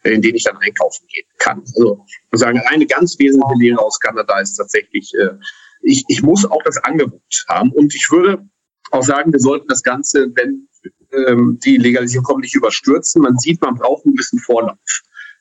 in 0.04 0.22
denen 0.22 0.36
ich 0.36 0.44
dann 0.44 0.56
einkaufen 0.58 1.06
gehen 1.08 1.26
kann. 1.38 1.62
Also 1.76 2.04
sagen, 2.32 2.60
eine 2.66 2.86
ganz 2.86 3.18
wesentliche 3.18 3.58
Lehre 3.58 3.78
aus 3.80 3.98
Kanada 3.98 4.38
ist 4.40 4.56
tatsächlich, 4.56 5.12
äh, 5.14 5.30
ich, 5.82 6.04
ich 6.08 6.22
muss 6.22 6.44
auch 6.44 6.62
das 6.64 6.78
Angebot 6.78 7.22
haben 7.48 7.70
und 7.72 7.94
ich 7.94 8.10
würde 8.10 8.44
auch 8.90 9.02
sagen, 9.02 9.32
wir 9.32 9.40
sollten 9.40 9.68
das 9.68 9.82
Ganze, 9.82 10.30
wenn 10.34 10.68
ähm, 11.12 11.58
die 11.64 11.76
Legalisierung 11.76 12.24
kommt, 12.24 12.42
nicht 12.42 12.54
überstürzen. 12.54 13.22
Man 13.22 13.38
sieht, 13.38 13.60
man 13.60 13.76
braucht 13.76 14.04
einen 14.04 14.14
gewissen 14.14 14.38
Vorlauf. 14.38 14.78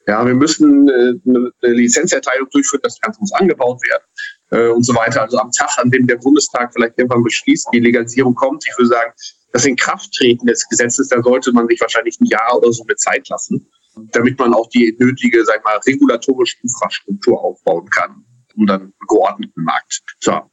Ja, 0.07 0.25
wir 0.25 0.33
müssen 0.33 0.89
äh, 0.89 1.13
eine, 1.25 1.51
Lizenzerteilung 1.61 2.49
durchführen, 2.49 2.81
das 2.83 2.99
Ganze 2.99 3.21
muss 3.21 3.31
angebaut 3.33 3.79
werden 3.87 4.03
äh, 4.51 4.69
und 4.69 4.83
so 4.83 4.93
weiter. 4.95 5.21
Also 5.21 5.37
am 5.37 5.51
Tag, 5.51 5.77
an 5.77 5.91
dem 5.91 6.07
der 6.07 6.17
Bundestag 6.17 6.73
vielleicht 6.73 6.97
irgendwann 6.97 7.23
beschließt, 7.23 7.69
die 7.73 7.79
Legalisierung 7.79 8.35
kommt, 8.35 8.65
ich 8.67 8.77
würde 8.77 8.89
sagen, 8.89 9.13
das 9.53 9.65
Inkrafttreten 9.65 10.47
des 10.47 10.67
Gesetzes, 10.67 11.07
da 11.07 11.21
sollte 11.21 11.53
man 11.53 11.67
sich 11.67 11.79
wahrscheinlich 11.79 12.19
ein 12.19 12.25
Jahr 12.25 12.57
oder 12.57 12.73
so 12.73 12.83
eine 12.83 12.95
Zeit 12.95 13.29
lassen, 13.29 13.69
damit 13.95 14.39
man 14.39 14.53
auch 14.53 14.69
die 14.69 14.95
nötige, 14.99 15.43
sag 15.45 15.63
mal, 15.63 15.77
regulatorische 15.85 16.57
Infrastruktur 16.63 17.39
aufbauen 17.41 17.89
kann, 17.89 18.25
um 18.55 18.65
dann 18.65 18.81
einen 18.81 18.93
geordneten 19.07 19.63
Markt 19.63 20.01
zu 20.19 20.31
haben. 20.31 20.49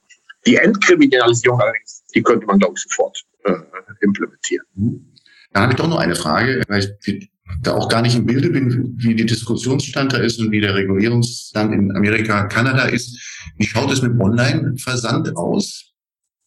Die 0.47 0.57
Entkriminalisierung 0.57 1.61
allerdings, 1.61 2.05
die 2.15 2.23
könnte 2.23 2.47
man, 2.47 2.59
glaube 2.59 2.75
ich, 2.77 2.83
sofort 2.83 3.23
äh, 3.45 3.55
implementieren. 4.01 4.65
Da 5.53 5.63
habe 5.63 5.73
ich 5.73 5.77
doch 5.77 5.89
noch 5.89 5.99
eine 5.99 6.15
Frage, 6.15 6.63
weil 6.69 6.99
ich 7.05 7.31
da 7.63 7.75
auch 7.75 7.89
gar 7.89 8.03
nicht 8.03 8.17
im 8.17 8.27
Bilde 8.27 8.51
bin, 8.51 8.95
wie 8.97 9.15
die 9.15 9.27
Diskussionsstand 9.27 10.13
da 10.13 10.19
ist 10.19 10.39
und 10.39 10.51
wie 10.51 10.61
der 10.61 10.75
Regulierungsstand 10.75 11.75
in 11.75 11.97
Amerika, 11.97 12.45
Kanada 12.45 12.85
ist. 12.85 13.19
Wie 13.57 13.67
schaut 13.67 13.91
es 13.91 14.03
mit 14.03 14.19
Online-Versand 14.19 15.37
aus? 15.37 15.93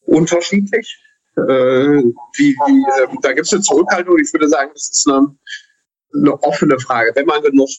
Unterschiedlich. 0.05 0.99
Äh, 1.35 2.01
die, 2.37 2.55
die, 2.67 2.85
äh, 3.01 3.07
da 3.21 3.33
gibt 3.33 3.47
es 3.47 3.53
eine 3.53 3.61
Zurückhaltung. 3.61 4.17
Ich 4.19 4.31
würde 4.33 4.47
sagen, 4.47 4.71
das 4.73 4.89
ist 4.91 5.07
eine, 5.09 5.35
eine 6.13 6.41
offene 6.43 6.79
Frage. 6.79 7.11
Wenn 7.15 7.25
man 7.25 7.41
genug 7.41 7.69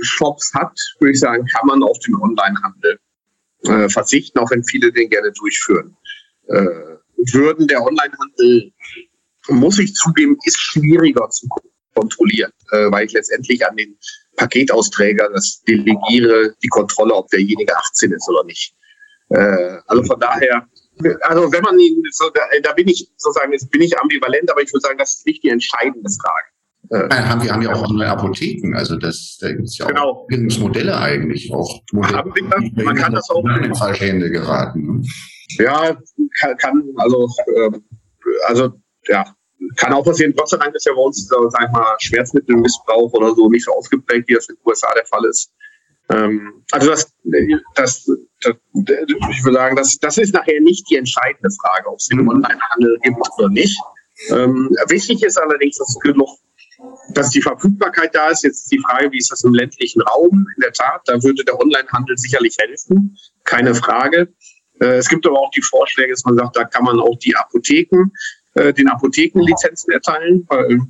Shops 0.00 0.52
hat, 0.54 0.78
würde 0.98 1.12
ich 1.12 1.20
sagen, 1.20 1.46
kann 1.46 1.66
man 1.66 1.82
auf 1.82 1.98
den 2.00 2.14
Onlinehandel 2.14 2.98
äh, 3.64 3.88
verzichten, 3.88 4.38
auch 4.38 4.50
wenn 4.50 4.64
viele 4.64 4.92
den 4.92 5.10
gerne 5.10 5.32
durchführen 5.32 5.96
äh, 6.48 6.64
würden. 7.32 7.66
Der 7.68 7.82
Onlinehandel, 7.82 8.72
muss 9.48 9.78
ich 9.78 9.94
zugeben, 9.94 10.36
ist 10.44 10.58
schwieriger 10.58 11.28
zu 11.30 11.48
kontrollieren, 11.94 12.52
äh, 12.70 12.90
weil 12.90 13.06
ich 13.06 13.12
letztendlich 13.12 13.66
an 13.66 13.76
den 13.76 13.96
Paketausträger 14.36 15.28
das 15.30 15.62
delegiere, 15.66 16.54
die 16.62 16.68
Kontrolle, 16.68 17.14
ob 17.14 17.28
derjenige 17.28 17.76
18 17.76 18.12
ist 18.12 18.28
oder 18.28 18.44
nicht. 18.44 18.74
Äh, 19.30 19.78
also 19.86 20.02
von 20.04 20.18
daher, 20.18 20.66
also 21.22 21.52
wenn 21.52 21.62
man 21.62 21.78
ihn, 21.78 22.02
so, 22.10 22.30
da, 22.30 22.42
da 22.62 22.72
bin 22.72 22.88
ich 22.88 23.10
sozusagen, 23.16 23.52
jetzt 23.52 23.70
bin 23.70 23.82
ich 23.82 23.98
ambivalent, 23.98 24.50
aber 24.50 24.62
ich 24.62 24.72
würde 24.72 24.82
sagen, 24.82 24.98
das 24.98 25.16
ist 25.16 25.26
nicht 25.26 25.42
die 25.42 25.48
entscheidende 25.48 26.10
Frage. 26.20 26.46
Äh, 26.92 27.08
haben, 27.10 27.42
wir 27.42 27.50
haben 27.50 27.62
ja 27.62 27.72
auch 27.72 27.88
andere 27.88 28.06
Apotheken, 28.06 28.74
also 28.76 28.96
das, 28.96 29.38
da 29.40 29.50
gibt 29.50 29.64
es 29.64 29.78
ja 29.78 29.86
genau. 29.86 30.10
auch 30.10 30.26
Bildungsmodelle 30.26 30.94
eigentlich 30.94 31.50
auch. 31.50 31.80
Modelle, 31.90 32.22
wir, 32.34 32.84
man 32.84 32.96
kann 32.96 33.14
das 33.14 33.30
auch 33.30 33.42
in 33.44 33.74
falsche 33.74 34.04
Hände 34.04 34.30
geraten. 34.30 35.00
Ne? 35.00 35.02
Ja, 35.58 35.96
kann, 36.38 36.56
kann 36.58 36.84
also, 36.96 37.30
äh, 37.56 37.70
also 38.46 38.74
ja, 39.08 39.24
kann 39.76 39.94
auch 39.94 40.04
passieren. 40.04 40.34
Gott 40.36 40.50
sei 40.50 40.58
Dank 40.58 40.74
ist 40.74 40.84
ja 40.84 40.92
bei 40.92 41.00
uns, 41.00 41.30
äh, 41.32 41.36
sag 41.48 41.64
ich 41.64 41.72
mal, 41.72 41.94
Schmerzmittelmissbrauch 41.98 43.10
oder 43.14 43.34
so 43.34 43.48
nicht 43.48 43.64
so 43.64 43.72
ausgeprägt, 43.72 44.28
wie 44.28 44.34
das 44.34 44.50
in 44.50 44.56
den 44.56 44.62
USA 44.66 44.92
der 44.94 45.06
Fall 45.06 45.24
ist. 45.24 45.50
Ähm, 46.10 46.62
also 46.72 46.90
das, 46.90 47.10
das, 47.74 48.04
das, 48.42 48.54
ich 49.30 49.44
würde 49.44 49.56
sagen, 49.56 49.76
das, 49.76 49.96
das 49.98 50.18
ist 50.18 50.34
nachher 50.34 50.60
nicht 50.60 50.90
die 50.90 50.96
entscheidende 50.96 51.48
Frage, 51.62 51.88
ob 51.88 51.98
es 51.98 52.08
den 52.08 52.28
Onlinehandel 52.28 52.98
gibt 53.02 53.16
oder 53.38 53.48
nicht. 53.48 53.78
Ähm, 54.28 54.68
wichtig 54.88 55.22
ist 55.22 55.38
allerdings, 55.38 55.78
dass 55.78 55.88
es 55.88 55.98
genug 56.00 56.28
dass 57.10 57.30
die 57.30 57.42
Verfügbarkeit 57.42 58.14
da 58.14 58.30
ist. 58.30 58.44
Jetzt 58.44 58.62
ist 58.62 58.72
die 58.72 58.80
Frage, 58.80 59.12
wie 59.12 59.18
ist 59.18 59.30
das 59.30 59.44
im 59.44 59.54
ländlichen 59.54 60.02
Raum? 60.02 60.46
In 60.56 60.60
der 60.62 60.72
Tat, 60.72 61.02
da 61.06 61.22
würde 61.22 61.44
der 61.44 61.58
Onlinehandel 61.58 62.16
sicherlich 62.16 62.56
helfen, 62.58 63.16
keine 63.44 63.74
Frage. 63.74 64.32
Äh, 64.80 64.96
es 64.96 65.08
gibt 65.08 65.26
aber 65.26 65.38
auch 65.38 65.50
die 65.50 65.62
Vorschläge, 65.62 66.12
dass 66.12 66.24
man 66.24 66.36
sagt, 66.36 66.56
da 66.56 66.64
kann 66.64 66.84
man 66.84 67.00
auch 67.00 67.16
die 67.18 67.36
Apotheken, 67.36 68.12
äh, 68.54 68.72
den 68.72 68.88
Apothekenlizenzen 68.88 69.92
erteilen. 69.92 70.44
Weil, 70.48 70.80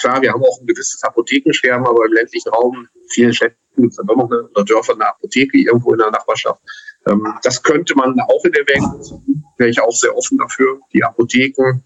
klar, 0.00 0.22
wir 0.22 0.32
haben 0.32 0.42
auch 0.42 0.60
ein 0.60 0.66
gewisses 0.66 1.02
Apothekensterben, 1.02 1.86
aber 1.86 2.06
im 2.06 2.12
ländlichen 2.12 2.50
Raum, 2.50 2.88
in 2.94 3.08
vielen 3.10 3.34
Städten 3.34 3.56
gibt 3.76 3.90
es 3.90 3.96
dann 3.96 4.06
noch 4.06 4.30
eine, 4.30 4.48
oder 4.48 4.64
Dörfer 4.64 4.94
eine 4.94 5.08
Apotheke 5.08 5.58
irgendwo 5.58 5.92
in 5.92 5.98
der 5.98 6.10
Nachbarschaft. 6.10 6.60
Ähm, 7.06 7.26
das 7.42 7.62
könnte 7.62 7.94
man 7.94 8.18
auch 8.20 8.44
in 8.44 8.54
Erwägung 8.54 9.02
ziehen. 9.02 9.44
Wäre 9.56 9.70
ich 9.70 9.80
auch 9.80 9.92
sehr 9.92 10.16
offen 10.16 10.38
dafür. 10.38 10.80
Die 10.92 11.02
Apotheken 11.02 11.82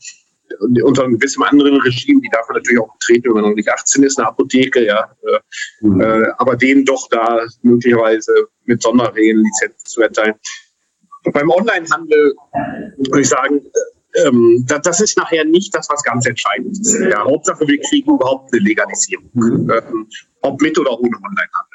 unter 0.61 1.05
einem 1.05 1.19
gewissen 1.19 1.43
anderen 1.43 1.81
Regime, 1.81 2.21
die 2.21 2.29
darf 2.31 2.49
man 2.49 2.57
natürlich 2.59 2.81
auch 2.81 2.93
betreten, 2.95 3.29
wenn 3.29 3.43
man 3.43 3.51
noch 3.51 3.57
nicht 3.57 3.69
18 3.69 4.03
ist, 4.05 4.19
eine 4.19 4.29
Apotheke, 4.29 4.85
ja. 4.85 5.11
Äh, 5.23 5.87
mhm. 5.87 6.01
Äh, 6.01 6.27
aber 6.39 6.57
denen 6.57 6.85
doch 6.85 7.09
da 7.09 7.45
möglicherweise 7.63 8.33
mit 8.65 8.83
Sonderregeln 8.83 9.45
Lizenzen 9.45 9.87
zu 9.87 10.03
erteilen. 10.03 10.35
Beim 11.33 11.51
Onlinehandel 11.51 12.35
würde 12.99 13.21
ich 13.21 13.29
sagen, 13.29 13.59
äh, 13.59 14.27
ähm, 14.27 14.65
das, 14.69 14.83
das, 14.83 15.01
ist 15.01 15.17
nachher 15.17 15.45
nicht 15.45 15.75
das, 15.75 15.89
was 15.89 16.03
ganz 16.03 16.27
entscheidend 16.27 16.79
ist. 16.79 17.01
Ja, 17.01 17.25
Hauptsache, 17.25 17.67
wir 17.67 17.81
kriegen 17.81 18.15
überhaupt 18.15 18.53
eine 18.53 18.63
Legalisierung, 18.63 19.31
mhm. 19.33 19.71
ähm, 19.71 20.09
ob 20.43 20.61
mit 20.61 20.79
oder 20.79 20.93
ohne 20.93 21.17
Onlinehandel. 21.17 21.72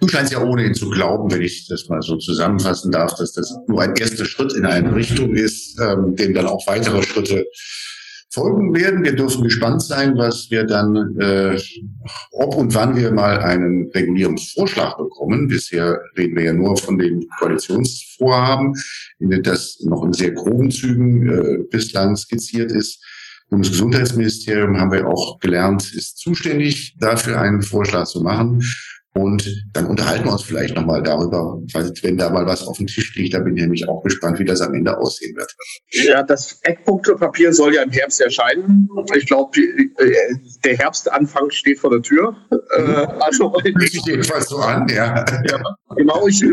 Du 0.00 0.08
scheinst 0.08 0.32
ja 0.32 0.42
ohnehin 0.42 0.74
zu 0.74 0.90
glauben, 0.90 1.30
wenn 1.30 1.42
ich 1.42 1.66
das 1.68 1.88
mal 1.88 2.02
so 2.02 2.16
zusammenfassen 2.16 2.92
darf, 2.92 3.14
dass 3.16 3.32
das 3.32 3.54
nur 3.66 3.82
ein 3.82 3.94
erster 3.96 4.24
Schritt 4.24 4.52
in 4.54 4.66
eine 4.66 4.94
Richtung 4.94 5.34
ist, 5.34 5.78
ähm, 5.80 6.16
dem 6.16 6.34
dann 6.34 6.46
auch 6.46 6.66
weitere 6.66 7.02
Schritte 7.02 7.46
folgen 8.30 8.74
werden. 8.74 9.04
Wir 9.04 9.16
dürfen 9.16 9.42
gespannt 9.42 9.82
sein, 9.82 10.16
was 10.16 10.50
wir 10.50 10.64
dann, 10.64 11.18
äh, 11.18 11.58
ob 12.32 12.56
und 12.56 12.74
wann 12.74 12.96
wir 12.96 13.10
mal 13.10 13.38
einen 13.38 13.90
Regulierungsvorschlag 13.90 14.98
bekommen. 14.98 15.48
Bisher 15.48 15.98
reden 16.16 16.36
wir 16.36 16.44
ja 16.44 16.52
nur 16.52 16.76
von 16.76 16.98
den 16.98 17.26
Koalitionsvorhaben, 17.38 18.74
das 19.18 19.80
noch 19.80 20.04
in 20.04 20.12
sehr 20.12 20.32
groben 20.32 20.70
Zügen 20.70 21.28
äh, 21.28 21.58
bislang 21.70 22.16
skizziert 22.16 22.70
ist. 22.70 23.02
Bundesgesundheitsministerium 23.50 24.78
haben 24.78 24.92
wir 24.92 25.06
auch 25.06 25.38
gelernt, 25.38 25.94
ist 25.94 26.18
zuständig 26.18 26.96
dafür 26.98 27.40
einen 27.40 27.62
Vorschlag 27.62 28.04
zu 28.04 28.20
machen. 28.20 28.62
Und 29.18 29.64
dann 29.72 29.86
unterhalten 29.86 30.26
wir 30.26 30.32
uns 30.32 30.44
vielleicht 30.44 30.76
nochmal 30.76 31.02
darüber, 31.02 31.60
wenn 32.02 32.16
da 32.16 32.30
mal 32.30 32.46
was 32.46 32.64
auf 32.64 32.76
dem 32.76 32.86
Tisch 32.86 33.16
liegt. 33.16 33.34
Da 33.34 33.40
bin 33.40 33.56
ich 33.56 33.62
nämlich 33.62 33.88
auch 33.88 34.00
gespannt, 34.04 34.38
wie 34.38 34.44
das 34.44 34.60
am 34.60 34.72
Ende 34.74 34.96
aussehen 34.96 35.36
wird. 35.36 35.52
Ja, 35.90 36.22
das 36.22 36.60
Eckpunktepapier 36.62 37.52
soll 37.52 37.74
ja 37.74 37.82
im 37.82 37.90
Herbst 37.90 38.20
erscheinen. 38.20 38.88
Ich 39.16 39.26
glaube, 39.26 39.58
äh, 39.58 40.14
der 40.64 40.76
Herbstanfang 40.76 41.50
steht 41.50 41.80
vor 41.80 41.90
der 41.90 42.02
Tür. 42.02 42.36
Mhm. 42.50 42.94
Also, 43.18 43.52
ich 43.64 44.00
jedenfalls 44.06 44.50
so 44.50 44.58
an, 44.58 44.88
ja. 44.88 45.24
ja 45.50 45.76
genau, 45.96 46.28
ich 46.28 46.40
äh, 46.40 46.48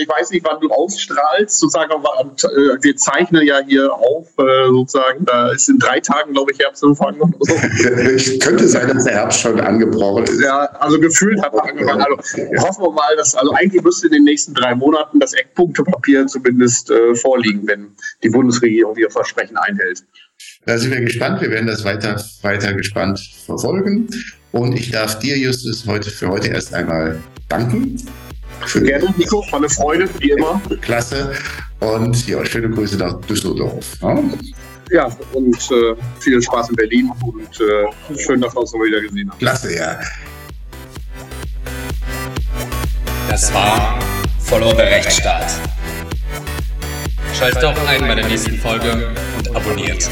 ich 0.00 0.08
weiß 0.08 0.30
nicht, 0.30 0.44
wann 0.44 0.60
du 0.60 0.70
ausstrahlst, 0.70 1.58
sozusagen, 1.58 1.90
äh, 1.92 2.82
wir 2.82 2.96
zeichnen 2.96 3.46
ja 3.46 3.60
hier 3.66 3.92
auf, 3.92 4.28
äh, 4.38 4.68
sozusagen, 4.68 5.24
da 5.24 5.50
ist 5.50 5.68
in 5.68 5.78
drei 5.78 6.00
Tagen, 6.00 6.32
glaube 6.32 6.52
ich, 6.52 6.58
Herbstanfang 6.58 7.20
oder 7.20 7.38
so. 7.40 7.54
Es 8.14 8.38
könnte 8.38 8.68
sein, 8.68 8.88
dass 8.88 9.04
der 9.04 9.14
Herbst 9.14 9.40
schon 9.40 9.60
angebrochen 9.60 10.24
ist. 10.24 10.40
Ja, 10.40 10.66
also 10.80 10.98
gefühlt 10.98 11.40
hat 11.42 11.54
er 11.54 11.64
angefangen. 11.64 12.02
Also 12.02 12.16
hoffen 12.62 12.84
wir 12.84 12.92
mal, 12.92 13.16
dass, 13.16 13.34
also 13.34 13.52
eigentlich 13.52 13.82
müsste 13.82 14.06
in 14.06 14.12
den 14.12 14.24
nächsten 14.24 14.54
drei 14.54 14.74
Monaten 14.74 15.18
das 15.20 15.32
Eckpunktepapier 15.32 16.26
zumindest 16.26 16.90
äh, 16.90 17.14
vorliegen, 17.14 17.66
wenn 17.66 17.94
die 18.22 18.30
Bundesregierung 18.30 18.96
ihr 18.96 19.10
Versprechen 19.10 19.56
einhält. 19.56 20.04
Da 20.66 20.78
sind 20.78 20.92
wir 20.92 21.00
gespannt. 21.00 21.40
Wir 21.40 21.50
werden 21.50 21.66
das 21.66 21.84
weiter, 21.84 22.22
weiter 22.42 22.72
gespannt 22.74 23.20
verfolgen. 23.44 24.08
Und 24.52 24.72
ich 24.74 24.90
darf 24.90 25.18
dir, 25.18 25.36
Justus, 25.36 25.86
heute 25.86 26.10
für 26.10 26.28
heute 26.28 26.48
erst 26.48 26.74
einmal 26.74 27.20
danken 27.48 27.96
Gerne, 28.72 29.14
Nico, 29.16 29.44
war 29.50 29.58
eine 29.58 29.68
Freude, 29.68 30.08
wie 30.18 30.30
immer. 30.30 30.60
Klasse. 30.80 31.34
Und 31.80 32.26
ja, 32.26 32.44
schöne 32.44 32.70
Grüße 32.70 32.96
nach 32.96 33.20
Düsseldorf. 33.22 33.96
Ja, 34.00 34.18
ja 34.90 35.16
und 35.32 35.56
äh, 35.70 35.94
viel 36.20 36.40
Spaß 36.40 36.70
in 36.70 36.76
Berlin 36.76 37.10
und 37.22 37.60
äh, 37.60 38.18
schön, 38.18 38.40
dass 38.40 38.54
wir 38.54 38.60
uns 38.60 38.72
mal 38.72 38.86
wieder 38.86 39.00
gesehen 39.00 39.30
haben. 39.30 39.38
Klasse, 39.38 39.76
ja. 39.76 39.98
Das 43.28 43.52
war 43.52 43.98
Follow 44.38 44.70
the 44.70 44.82
Rechtsstaat. 44.82 45.52
Schaltet 47.36 47.64
auch 47.64 47.88
ein 47.88 48.00
bei 48.00 48.14
der 48.14 48.26
nächsten 48.26 48.56
Folge 48.58 49.10
und 49.36 49.56
abonniert. 49.56 50.08